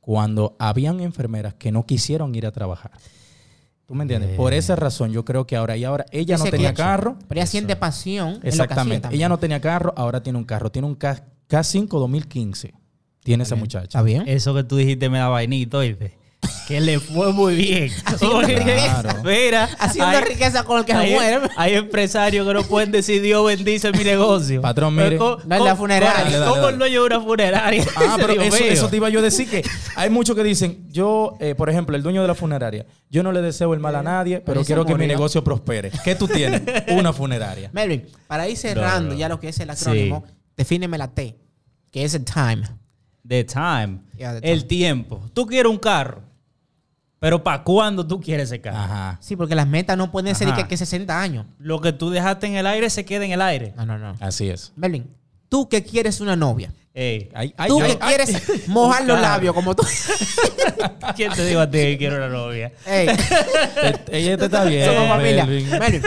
cuando 0.00 0.56
habían 0.58 1.00
enfermeras 1.00 1.54
que 1.54 1.72
no 1.72 1.86
quisieron 1.86 2.34
ir 2.34 2.46
a 2.46 2.52
trabajar. 2.52 2.92
¿Tú 3.94 3.98
me 3.98 4.02
entiendes? 4.02 4.36
Por 4.36 4.52
esa 4.52 4.74
razón 4.74 5.12
yo 5.12 5.24
creo 5.24 5.46
que 5.46 5.54
ahora 5.54 5.76
y 5.76 5.84
ahora 5.84 6.04
ella 6.10 6.36
no 6.36 6.42
tenía 6.46 6.74
carro. 6.74 7.16
Pero 7.28 7.40
ella 7.40 7.46
siente 7.46 7.76
pasión. 7.76 8.40
Exactamente. 8.42 9.06
Ella 9.12 9.28
no 9.28 9.38
tenía 9.38 9.60
carro, 9.60 9.94
ahora 9.96 10.20
tiene 10.20 10.36
un 10.36 10.44
carro. 10.44 10.72
Tiene 10.72 10.88
un 10.88 10.96
K, 10.96 11.24
K5 11.48 11.86
2015. 11.86 12.74
Tiene 13.22 13.44
esa 13.44 13.54
muchacha. 13.54 13.84
¿Está 13.84 14.02
bien? 14.02 14.24
Eso 14.26 14.52
que 14.52 14.64
tú 14.64 14.78
dijiste 14.78 15.08
me 15.08 15.18
da 15.18 15.28
vainito, 15.28 15.78
¿oíste? 15.78 16.18
Que 16.66 16.80
le 16.80 16.98
fue 17.00 17.32
muy 17.32 17.54
bien. 17.56 17.90
Riqueza. 18.46 19.20
Mira, 19.24 19.68
Haciendo 19.78 20.20
riqueza 20.20 20.64
con 20.64 20.78
el 20.78 20.84
que 20.84 20.92
se 20.92 20.98
hay, 20.98 21.12
muere. 21.12 21.40
hay 21.56 21.74
empresarios 21.74 22.46
que 22.46 22.54
no 22.54 22.62
pueden 22.62 22.90
decir 22.92 23.20
Dios 23.22 23.44
bendice 23.46 23.92
mi 23.92 24.04
negocio. 24.04 24.60
Patrón, 24.62 24.94
mire. 24.94 25.16
¿cómo- 25.18 25.38
No 25.44 25.54
es 25.56 25.62
la 25.62 25.76
funeraria. 25.76 26.10
¿Cómo, 26.14 26.24
Dale, 26.24 26.38
dale, 26.38 26.50
cómo 26.50 26.62
dale. 26.62 26.72
el 26.72 26.78
dueño 26.78 27.00
de 27.02 27.06
una 27.06 27.20
funeraria? 27.20 27.84
Ah, 27.96 28.16
pero 28.18 28.32
Dios 28.34 28.46
eso, 28.46 28.64
mío. 28.64 28.72
eso 28.72 28.88
te 28.88 28.96
iba 28.96 29.08
yo 29.10 29.18
a 29.18 29.22
decir 29.22 29.48
que 29.48 29.62
hay 29.96 30.10
muchos 30.10 30.34
que 30.36 30.42
dicen, 30.42 30.86
yo, 30.90 31.36
eh, 31.40 31.54
por 31.54 31.68
ejemplo, 31.70 31.96
el 31.96 32.02
dueño 32.02 32.22
de 32.22 32.28
la 32.28 32.34
funeraria, 32.34 32.86
yo 33.10 33.22
no 33.22 33.32
le 33.32 33.42
deseo 33.42 33.74
el 33.74 33.80
mal 33.80 33.94
a 33.96 34.02
nadie, 34.02 34.40
pero 34.40 34.60
Ahí 34.60 34.64
se 34.64 34.68
quiero 34.68 34.84
que 34.86 34.94
mi 34.94 35.06
negocio 35.06 35.44
prospere. 35.44 35.90
¿Qué 36.04 36.14
tú 36.14 36.26
tienes? 36.28 36.62
Una 36.88 37.12
funeraria. 37.12 37.70
Melvin, 37.72 38.06
para 38.26 38.48
ir 38.48 38.56
cerrando 38.56 39.08
No, 39.08 39.14
no. 39.14 39.18
ya 39.20 39.28
lo 39.28 39.38
que 39.40 39.48
es 39.50 39.60
el 39.60 39.70
acrónimo, 39.70 40.24
defíneme 40.56 40.96
la 40.98 41.08
T, 41.08 41.36
que 41.90 42.04
es 42.04 42.14
el 42.14 42.24
time. 42.24 42.62
The 43.26 43.44
time. 43.44 44.00
Yeah, 44.18 44.40
the 44.40 44.52
El 44.52 44.66
tiempo. 44.66 45.22
Tú 45.32 45.46
quieres 45.46 45.70
un 45.70 45.78
carro. 45.78 46.22
Pero 47.24 47.42
¿para 47.42 47.64
cuándo 47.64 48.06
tú 48.06 48.20
quieres 48.20 48.50
ese 48.50 48.60
carro? 48.60 48.76
Ajá. 48.76 49.16
Sí, 49.18 49.34
porque 49.34 49.54
las 49.54 49.66
metas 49.66 49.96
no 49.96 50.12
pueden 50.12 50.34
ser 50.34 50.48
Ajá. 50.48 50.58
que, 50.58 50.68
que 50.68 50.76
60 50.76 51.18
años. 51.22 51.46
Lo 51.58 51.80
que 51.80 51.94
tú 51.94 52.10
dejaste 52.10 52.46
en 52.48 52.56
el 52.56 52.66
aire 52.66 52.90
se 52.90 53.06
queda 53.06 53.24
en 53.24 53.32
el 53.32 53.40
aire. 53.40 53.72
No, 53.78 53.86
no, 53.86 53.96
no. 53.96 54.14
Así 54.20 54.50
es. 54.50 54.74
Melvin, 54.76 55.08
tú 55.48 55.66
que 55.66 55.82
quieres 55.82 56.20
una 56.20 56.36
novia. 56.36 56.70
Ey, 56.92 57.30
Ay, 57.34 57.54
ay, 57.56 57.68
tú 57.68 57.80
ay, 57.80 57.92
que 57.92 57.98
quieres 57.98 58.68
mojar 58.68 59.06
los 59.06 59.16
Claro. 59.18 59.22
labios 59.36 59.54
como 59.54 59.74
tú. 59.74 59.84
¿Quién 61.16 61.32
te 61.32 61.46
dijo 61.46 61.60
a 61.60 61.70
ti 61.70 61.78
que 61.78 61.96
quiero 61.98 62.16
una 62.16 62.28
novia? 62.28 62.72
Ey, 62.86 63.08
Ella 64.12 64.36
te 64.36 64.44
está 64.44 64.64
bien. 64.64 64.84
somos 64.92 65.08
familia. 65.08 65.46
Melvin, 65.46 66.02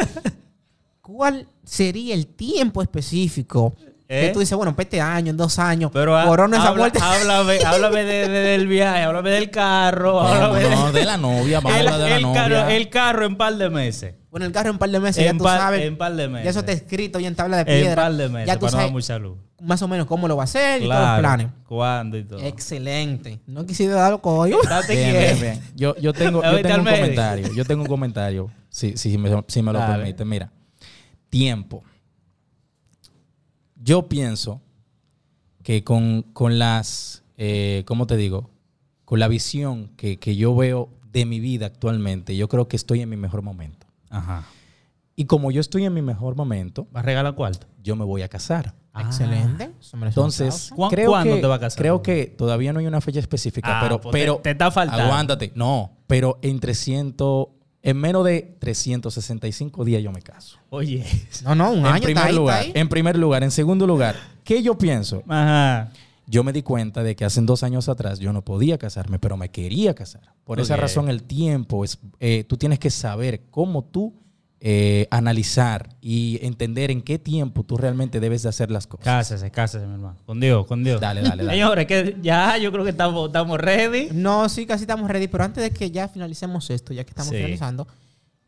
¿cuál 1.01 1.47
sería 1.63 2.13
el 2.13 2.27
tiempo 2.27 2.81
específico 2.83 3.75
¿Eh? 4.09 4.27
que 4.27 4.33
tú 4.33 4.39
dices, 4.39 4.55
bueno, 4.57 4.73
para 4.73 4.83
este 4.83 5.01
año, 5.01 5.31
en 5.31 5.37
dos 5.37 5.59
años, 5.59 5.91
Pero 5.93 6.17
ha- 6.17 6.25
corona 6.25 6.57
esa 6.57 6.69
habla- 6.69 6.79
muerte? 6.83 6.99
háblame, 7.01 7.59
háblame 7.65 8.03
de- 8.05 8.27
de- 8.29 8.39
del 8.39 8.67
viaje, 8.67 9.01
háblame 9.03 9.29
del 9.31 9.49
carro, 9.51 10.13
No, 10.13 10.19
háblame 10.27 10.59
de- 10.63 10.69
no, 10.69 10.91
de 10.93 11.05
la 11.05 11.17
novia, 11.17 11.59
vamos 11.59 11.77
el, 11.79 11.87
a 11.87 11.93
hablar 11.93 12.03
de 12.05 12.09
la 12.11 12.15
el 12.15 12.21
novia. 12.21 12.41
carro, 12.43 12.69
el 12.69 12.89
carro 12.89 13.25
en 13.25 13.35
par 13.35 13.55
de 13.57 13.69
meses. 13.69 14.15
Bueno, 14.31 14.45
el 14.45 14.51
carro 14.53 14.69
en 14.69 14.75
un 14.75 14.79
par 14.79 14.89
de 14.91 14.99
meses, 14.99 15.23
ya 15.23 15.31
En 15.31 15.37
tú 15.37 15.43
par- 15.43 15.59
sabes. 15.59 15.81
en 15.81 15.97
par 15.97 16.15
de 16.15 16.27
meses. 16.29 16.43
Ya 16.45 16.49
eso 16.51 16.59
está 16.59 16.71
escrito 16.71 17.19
ya 17.19 17.27
en 17.27 17.35
tabla 17.35 17.63
de 17.63 17.73
En 17.73 17.81
piedra. 17.83 18.03
par 18.03 18.13
de 18.13 18.29
meses, 18.29 18.47
ya 18.47 18.53
tú 18.55 18.61
para 18.67 18.71
sabes 18.71 18.91
mucha 18.91 19.17
luz. 19.19 19.37
más 19.61 19.81
o 19.81 19.87
menos 19.87 20.05
cómo 20.05 20.27
lo 20.27 20.37
va 20.37 20.43
a 20.43 20.45
hacer 20.45 20.81
y 20.83 20.85
todos 20.85 20.95
los 20.95 21.03
Claro. 21.05 21.21
planes. 21.21 21.47
¿Cuándo 21.67 22.17
y 22.17 22.23
todo? 22.23 22.39
Excelente. 22.41 23.39
No 23.47 23.65
quisiera 23.65 23.95
darlo 23.95 24.21
coño. 24.21 24.57
Date 24.69 24.93
Bien, 24.95 25.11
bien, 25.17 25.39
bien. 25.41 25.61
Yo, 25.75 25.95
yo 25.97 26.13
tengo, 26.13 26.43
yo 26.43 26.61
tengo 26.61 26.77
un 26.79 26.85
comentario. 26.85 27.53
Yo 27.53 27.65
tengo 27.65 27.81
un 27.81 27.87
comentario, 27.89 28.51
si, 28.69 28.95
si 28.95 29.17
me, 29.17 29.43
si 29.47 29.61
me 29.63 29.73
lo 29.73 29.79
Dale. 29.79 29.95
permite. 29.97 30.23
Mira, 30.23 30.51
tiempo. 31.29 31.83
Yo 33.81 34.07
pienso 34.09 34.61
que 35.63 35.83
con, 35.83 36.23
con 36.33 36.59
las, 36.59 37.23
eh, 37.37 37.83
¿cómo 37.85 38.07
te 38.07 38.17
digo? 38.17 38.49
Con 39.05 39.19
la 39.19 39.27
visión 39.27 39.89
que, 39.97 40.17
que 40.19 40.35
yo 40.35 40.55
veo 40.55 40.89
de 41.11 41.25
mi 41.25 41.39
vida 41.39 41.65
actualmente, 41.67 42.35
yo 42.35 42.47
creo 42.47 42.67
que 42.67 42.75
estoy 42.75 43.01
en 43.01 43.09
mi 43.09 43.17
mejor 43.17 43.41
momento. 43.41 43.87
Ajá. 44.09 44.43
Y 45.15 45.25
como 45.25 45.49
yo 45.51 45.61
estoy 45.61 45.85
en 45.85 45.93
mi 45.93 46.01
mejor 46.01 46.35
momento, 46.35 46.87
¿Vas 46.91 47.03
a 47.03 47.05
regalar 47.05 47.33
cuarto? 47.35 47.67
yo 47.83 47.95
me 47.95 48.05
voy 48.05 48.21
a 48.21 48.27
casar. 48.27 48.75
Excelente. 48.99 49.67
Merece 49.67 49.95
un 49.97 50.03
Entonces, 50.07 50.71
aplauso. 50.71 50.75
¿Cu- 50.75 50.89
creo 50.89 51.09
cuándo 51.11 51.35
que, 51.35 51.41
te 51.41 51.47
vas 51.47 51.57
a 51.57 51.59
casar? 51.61 51.77
Creo 51.77 52.01
que 52.01 52.25
todavía 52.27 52.73
no 52.73 52.79
hay 52.79 52.87
una 52.87 52.99
fecha 53.01 53.19
específica, 53.19 53.79
Ah, 53.79 53.83
pero, 53.83 54.01
pues 54.01 54.11
te- 54.11 54.19
pero 54.19 54.37
te 54.37 54.51
está 54.51 54.71
faltando. 54.71 55.03
Aguántate. 55.03 55.51
No, 55.55 55.91
pero 56.07 56.39
en 56.41 56.59
300, 56.59 57.47
en 57.87 57.95
menos 57.95 58.25
de 58.25 58.57
365 58.59 59.85
días 59.85 60.03
yo 60.03 60.11
me 60.11 60.21
caso. 60.21 60.57
Oye. 60.69 61.05
No, 61.45 61.55
no, 61.55 61.71
un 61.71 61.79
en 61.79 61.85
año 61.85 62.03
primer 62.03 62.17
está 62.17 62.25
ahí, 62.25 62.35
lugar, 62.35 62.59
está 62.59 62.73
ahí. 62.73 62.81
en 62.81 62.89
primer 62.89 63.17
lugar, 63.17 63.43
en 63.43 63.51
segundo 63.51 63.87
lugar, 63.87 64.17
¿qué 64.43 64.61
yo 64.61 64.77
pienso? 64.77 65.23
Ajá. 65.25 65.93
Yo 66.25 66.43
me 66.43 66.51
di 66.51 66.63
cuenta 66.63 67.01
de 67.01 67.15
que 67.15 67.23
hace 67.23 67.39
dos 67.39 67.63
años 67.63 67.87
atrás 67.87 68.19
yo 68.19 68.33
no 68.33 68.43
podía 68.43 68.77
casarme, 68.77 69.19
pero 69.19 69.37
me 69.37 69.51
quería 69.51 69.95
casar. 69.95 70.33
Por 70.43 70.59
esa 70.59 70.75
razón 70.75 71.07
el 71.07 71.23
tiempo 71.23 71.85
es, 71.85 71.97
eh, 72.19 72.43
tú 72.43 72.57
tienes 72.57 72.79
que 72.79 72.89
saber 72.89 73.43
cómo 73.49 73.85
tú 73.85 74.13
eh, 74.59 75.07
analizar 75.11 75.89
y 76.01 76.39
entender 76.41 76.89
en 76.89 77.01
qué 77.01 77.19
tiempo 77.19 77.63
tú 77.63 77.77
realmente 77.77 78.19
debes 78.19 78.41
de 78.43 78.49
hacer 78.49 78.71
las 78.71 78.87
cosas. 78.87 79.05
Cásese, 79.05 79.51
cásese, 79.51 79.85
mi 79.85 79.93
hermano. 79.93 80.17
Con 80.25 80.39
Dios, 80.39 80.65
con 80.65 80.83
Dios. 80.83 80.99
Dale, 80.99 81.21
dale, 81.21 81.43
dale. 81.43 81.51
Señores, 81.57 81.85
que 81.85 82.17
ya 82.21 82.57
yo 82.57 82.71
creo 82.71 82.83
que 82.83 82.89
estamos, 82.89 83.27
estamos 83.27 83.59
ready. 83.59 84.09
No, 84.13 84.49
sí, 84.49 84.65
casi 84.65 84.83
estamos 84.85 85.09
ready. 85.11 85.27
Pero 85.27 85.43
antes 85.43 85.63
de 85.63 85.69
que 85.71 85.91
ya 85.91 86.07
finalicemos 86.07 86.69
esto, 86.71 86.91
ya 86.93 87.03
que 87.03 87.11
estamos 87.11 87.29
Sí. 87.29 87.35
finalizando, 87.37 87.87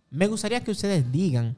me 0.10 0.26
gustaría 0.28 0.63
que 0.63 0.72
ustedes 0.72 1.12
digan 1.12 1.56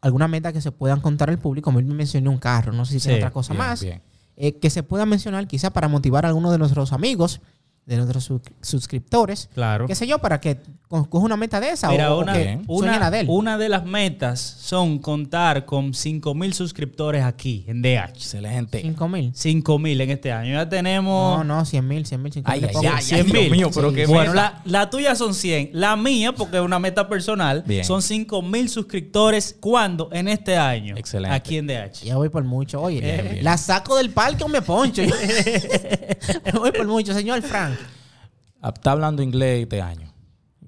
alguna 0.00 0.28
meta 0.28 0.52
que 0.52 0.60
se 0.60 0.70
puedan 0.70 1.00
contar 1.00 1.28
al 1.30 1.38
público. 1.38 1.64
Como 1.64 1.80
me 1.82 1.94
mencionó 1.94 2.30
un 2.30 2.38
carro, 2.38 2.72
no 2.72 2.84
sé 2.84 2.92
si 2.94 3.00
Sí, 3.00 3.04
tiene 3.08 3.18
otra 3.18 3.32
cosa 3.32 3.54
Bien, 3.54 3.66
más. 3.66 3.82
bien. 3.82 4.02
eh, 4.36 4.58
que 4.58 4.70
se 4.70 4.82
pueda 4.84 5.04
mencionar 5.06 5.46
quizá 5.48 5.70
para 5.70 5.88
motivar 5.88 6.24
a 6.26 6.28
algunos 6.28 6.52
de 6.52 6.58
nuestros 6.58 6.92
amigos, 6.92 7.40
de 7.86 7.96
nuestros 7.96 8.24
su- 8.24 8.40
suscriptores. 8.62 9.50
Claro. 9.54 9.86
Qué 9.86 9.94
sé 9.94 10.06
yo, 10.06 10.18
para 10.18 10.40
que 10.40 10.58
co- 10.88 11.04
coja 11.10 11.26
una 11.26 11.36
meta 11.36 11.60
de 11.60 11.68
esa 11.70 11.90
Mira, 11.90 12.14
o, 12.14 12.18
o 12.18 12.22
una, 12.22 12.32
que 12.32 12.38
la 12.98 13.10
de 13.10 13.20
él. 13.20 13.26
una 13.28 13.58
de 13.58 13.68
las 13.68 13.84
metas 13.84 14.40
son 14.40 14.98
contar 14.98 15.66
con 15.66 15.92
5 15.92 16.34
mil 16.34 16.54
suscriptores 16.54 17.22
aquí 17.24 17.64
en 17.68 17.82
DH. 17.82 18.08
Excelente. 18.14 18.80
5 18.80 19.08
mil. 19.08 19.32
5 19.34 19.78
mil 19.78 20.00
en 20.00 20.10
este 20.10 20.32
año. 20.32 20.54
Ya 20.54 20.66
tenemos... 20.68 21.38
No, 21.38 21.44
no, 21.44 21.64
100 21.66 21.86
mil, 21.86 22.06
100 22.06 22.22
mil, 22.22 22.32
5 22.32 22.50
Ay, 22.50 22.60
mil. 22.62 22.70
ay, 22.70 22.76
ay, 22.86 22.92
ay, 22.96 23.02
100 23.02 23.26
Dios 23.26 23.34
mil. 23.42 23.50
mío, 23.50 23.70
pero 23.74 23.92
qué 23.92 24.06
bueno, 24.06 24.32
la, 24.32 24.62
la 24.64 24.88
tuya 24.88 25.14
son 25.14 25.34
100. 25.34 25.70
La 25.74 25.94
mía, 25.96 26.32
porque 26.32 26.56
es 26.56 26.62
una 26.62 26.78
meta 26.78 27.06
personal, 27.08 27.64
Bien. 27.66 27.84
son 27.84 28.00
5 28.00 28.40
mil 28.40 28.70
suscriptores. 28.70 29.56
¿Cuándo? 29.60 30.08
En 30.10 30.28
este 30.28 30.56
año. 30.56 30.96
Excelente. 30.96 31.34
Aquí 31.36 31.58
en 31.58 31.66
DH. 31.66 32.02
Ya 32.04 32.16
voy 32.16 32.30
por 32.30 32.44
mucho. 32.44 32.80
Oye, 32.80 33.00
Bien, 33.02 33.28
bien. 33.30 33.44
la 33.44 33.58
saco 33.58 33.96
del 33.96 34.08
parque 34.08 34.42
o 34.42 34.48
me 34.48 34.62
poncho. 34.62 35.02
Me 35.02 36.52
voy 36.58 36.72
por 36.72 36.86
mucho, 36.86 37.12
señor 37.12 37.42
Frank. 37.42 37.73
Está 38.68 38.92
hablando 38.92 39.22
inglés 39.22 39.62
este 39.62 39.80
año. 39.82 40.12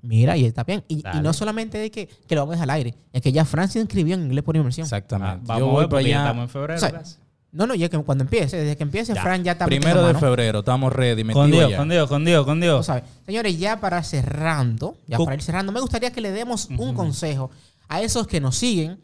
Mira, 0.03 0.37
y 0.37 0.45
está 0.45 0.63
bien. 0.65 0.85
Y, 0.89 1.03
no 1.23 1.33
solamente 1.33 1.79
de 1.79 1.91
que, 1.91 2.07
que 2.07 2.35
lo 2.35 2.43
vamos 2.43 2.53
a 2.53 2.57
dejar 2.57 2.71
al 2.71 2.77
aire, 2.77 2.95
es 3.13 3.23
que 3.23 3.33
ya 3.33 3.45
Frank 3.45 3.71
se 3.71 3.81
inscribió 3.81 4.15
en 4.15 4.23
inglés 4.23 4.45
por 4.45 4.55
inmersión. 4.57 4.85
Exactamente. 4.85 5.39
Ah, 5.43 5.43
vamos 5.45 5.61
Yo 5.61 5.69
a 5.69 5.73
voy 5.73 5.87
para 5.89 6.03
ya 6.03 6.19
estamos 6.19 6.43
en 6.45 6.49
febrero. 6.49 6.77
O 6.77 6.81
sea, 6.81 6.93
casi. 6.93 7.17
No, 7.53 7.67
no, 7.67 7.75
ya 7.75 7.89
que 7.89 7.99
cuando 7.99 8.23
empiece, 8.23 8.57
desde 8.59 8.77
que 8.77 8.83
empiece, 8.83 9.15
Ya. 9.15 9.23
Frank 9.23 9.43
ya 9.43 9.53
está 9.53 9.65
Primero 9.65 10.01
de 10.03 10.09
mano. 10.13 10.19
febrero, 10.21 10.59
estamos 10.59 10.93
ready. 10.93 11.25
Con 11.25 11.51
Dios, 11.51 11.71
ya. 11.71 11.77
con 11.79 11.89
Dios, 11.89 12.09
con 12.09 12.25
Dios, 12.25 12.45
con 12.45 12.61
Dios. 12.61 12.85
sabes. 12.87 13.05
Señores, 13.25 13.59
ya 13.59 13.81
para 13.81 14.03
cerrando, 14.03 14.97
ya 15.07 15.17
Cu- 15.17 15.25
para 15.25 15.37
ir 15.37 15.43
cerrando, 15.43 15.73
me 15.73 15.81
gustaría 15.81 16.13
que 16.13 16.21
le 16.21 16.31
demos 16.33 16.69
un 16.77 16.93
consejo 16.95 17.51
a 17.89 18.03
esos 18.03 18.27
que 18.27 18.41
nos 18.41 18.57
siguen 18.57 19.01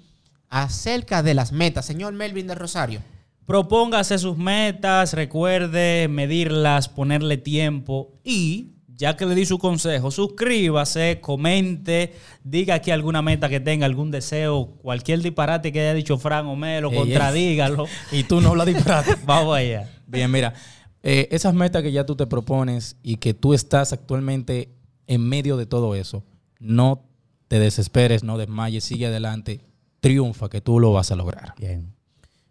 acerca 0.51 1.23
de 1.23 1.35
las 1.35 1.51
metas. 1.53 1.87
Señor 1.87 2.13
Melvin 2.13 2.47
del 2.47 2.59
Rosario. 2.59 3.01
Propóngase 3.47 4.19
sus 4.19 4.37
metas, 4.37 5.15
recuerde 5.15 6.07
medirlas, 6.09 6.89
ponerle 6.89 7.39
tiempo 7.39 8.13
y, 8.23 8.73
ya 8.97 9.17
que 9.17 9.27
le 9.27 9.35
di 9.35 9.47
su 9.47 9.59
consejo, 9.59 10.11
suscríbase, 10.11 11.21
comente, 11.21 12.15
diga 12.45 12.77
aquí 12.77 12.91
alguna 12.91 13.23
meta 13.23 13.49
que 13.49 13.61
tenga, 13.61 13.87
algún 13.87 14.11
deseo, 14.11 14.67
cualquier 14.83 15.21
disparate 15.21 15.73
que 15.73 15.81
haya 15.81 15.95
dicho 15.95 16.19
Fran 16.19 16.47
o 16.47 16.57
Melo, 16.57 16.91
contradígalo. 16.93 17.87
Y 18.13 18.25
tú 18.25 18.41
no 18.41 18.51
hablas 18.51 18.67
disparate. 18.67 19.17
Vamos 19.25 19.57
allá. 19.57 19.91
Bien, 20.07 20.31
mira, 20.31 20.55
eh, 21.03 21.29
esas 21.31 21.55
metas 21.55 21.83
que 21.83 21.93
ya 21.93 22.05
tú 22.05 22.17
te 22.17 22.27
propones 22.27 22.97
y 23.03 23.17
que 23.17 23.35
tú 23.35 23.55
estás 23.55 23.93
actualmente 23.93 24.69
en 25.07 25.29
medio 25.29 25.57
de 25.57 25.67
todo 25.67 25.95
eso, 25.95 26.23
no 26.59 27.03
te 27.49 27.59
desesperes, 27.59 28.23
no 28.23 28.39
desmayes, 28.39 28.85
sigue 28.85 29.07
adelante, 29.07 29.61
triunfa, 30.01 30.49
que 30.49 30.61
tú 30.61 30.79
lo 30.79 30.93
vas 30.93 31.11
a 31.11 31.17
lograr. 31.17 31.55
Bien. 31.59 31.93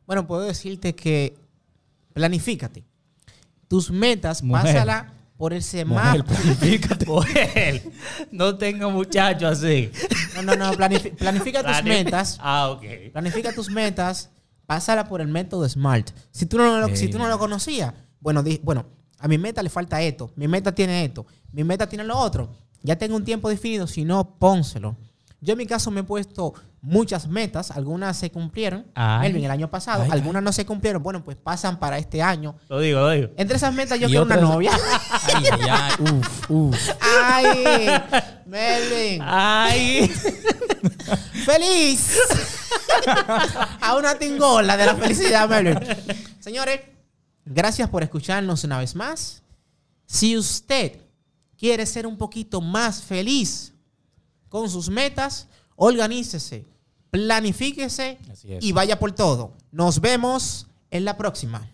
Bueno, 0.06 0.27
puedo 0.27 0.41
decirte 0.41 0.95
que 0.95 1.36
planifícate. 2.13 2.84
Tus 3.67 3.89
metas, 3.89 4.43
Mujer. 4.43 4.63
pásala 4.63 5.13
por 5.41 5.54
el 5.54 5.63
semáforo. 5.63 6.23
no 8.32 8.58
tengo 8.60 8.91
muchachos 8.91 9.58
así. 9.63 9.89
No, 10.36 10.43
no, 10.43 10.56
no. 10.56 10.71
planifi- 10.73 11.15
planifica 11.15 11.63
tus 11.63 11.84
metas. 11.84 12.38
Ah, 12.39 12.69
ok. 12.69 12.84
Planifica 13.12 13.51
tus 13.51 13.69
metas. 13.71 14.30
Pásala 14.67 15.08
por 15.10 15.19
el 15.19 15.27
método 15.30 15.67
SMART. 15.67 16.12
Si 16.30 16.45
tú 16.45 16.58
no 16.58 16.80
lo, 16.80 16.95
si 16.95 17.08
tú 17.08 17.17
no 17.17 17.27
lo 17.27 17.39
conocías, 17.39 17.91
bueno, 18.19 18.43
di- 18.43 18.62
bueno, 18.63 18.86
a 19.17 19.27
mi 19.27 19.39
meta 19.39 19.63
le 19.63 19.71
falta 19.71 19.99
esto. 20.01 20.32
Mi 20.36 20.47
meta 20.47 20.73
tiene 20.75 21.04
esto. 21.06 21.25
Mi 21.51 21.63
meta 21.63 21.89
tiene 21.89 22.04
lo 22.04 22.19
otro. 22.19 22.51
Ya 22.84 22.95
tengo 22.95 23.15
un 23.15 23.25
tiempo 23.25 23.49
definido. 23.49 23.88
Si 23.88 24.06
no, 24.06 24.38
pónselo. 24.38 24.95
Yo 25.41 25.54
en 25.54 25.58
mi 25.58 25.65
caso 25.65 25.89
me 25.89 26.01
he 26.01 26.04
puesto 26.04 26.54
muchas 26.82 27.28
metas. 27.28 27.72
Algunas 27.72 28.17
se 28.17 28.32
cumplieron. 28.32 28.86
Ay. 28.96 29.30
Melvin, 29.30 29.46
el 29.46 29.52
año 29.52 29.70
pasado. 29.70 30.04
Ay, 30.04 30.10
algunas 30.12 30.44
no 30.44 30.52
se 30.52 30.65
cumplieron. 30.65 31.02
Bueno, 31.02 31.24
pues 31.24 31.38
pasan 31.38 31.80
para 31.80 31.98
este 31.98 32.22
año. 32.22 32.56
Lo 32.67 32.80
digo, 32.80 33.00
lo 33.00 33.10
digo. 33.12 33.30
Entre 33.38 33.58
esas 33.58 33.74
metas 33.74 34.00
yo 34.00 34.08
quiero 34.08 34.24
una 34.24 34.38
novia. 34.38 34.72
Ay, 35.12 35.46
ay, 35.52 35.62
ay. 35.70 35.91
Uf, 36.00 36.50
uf. 36.50 36.89
¡Ay! 37.00 37.63
Melvin. 38.46 39.22
Ay. 39.24 40.12
¡Feliz! 41.46 42.17
a 43.82 43.96
una 43.96 44.15
tingola 44.15 44.76
de 44.78 44.86
la 44.86 44.96
felicidad, 44.96 45.48
Melvin. 45.48 45.80
Señores, 46.39 46.82
gracias 47.46 47.89
por 47.89 48.04
escucharnos 48.04 48.63
una 48.63 48.80
vez 48.80 48.96
más. 48.96 49.44
Si 50.06 50.38
usted 50.38 51.00
quiere 51.58 51.86
ser 51.86 52.08
un 52.08 52.17
poquito 52.17 52.60
más 52.60 53.02
feliz 53.02 53.74
con 54.50 54.70
sus 54.70 54.89
metas, 54.89 55.48
organícese, 55.76 56.65
planifíquese 57.12 58.17
y 58.62 58.71
vaya 58.71 58.97
por 58.97 59.12
todo. 59.12 59.54
Nos 59.71 60.02
vemos 60.02 60.67
en 60.89 61.06
la 61.06 61.17
próxima. 61.17 61.69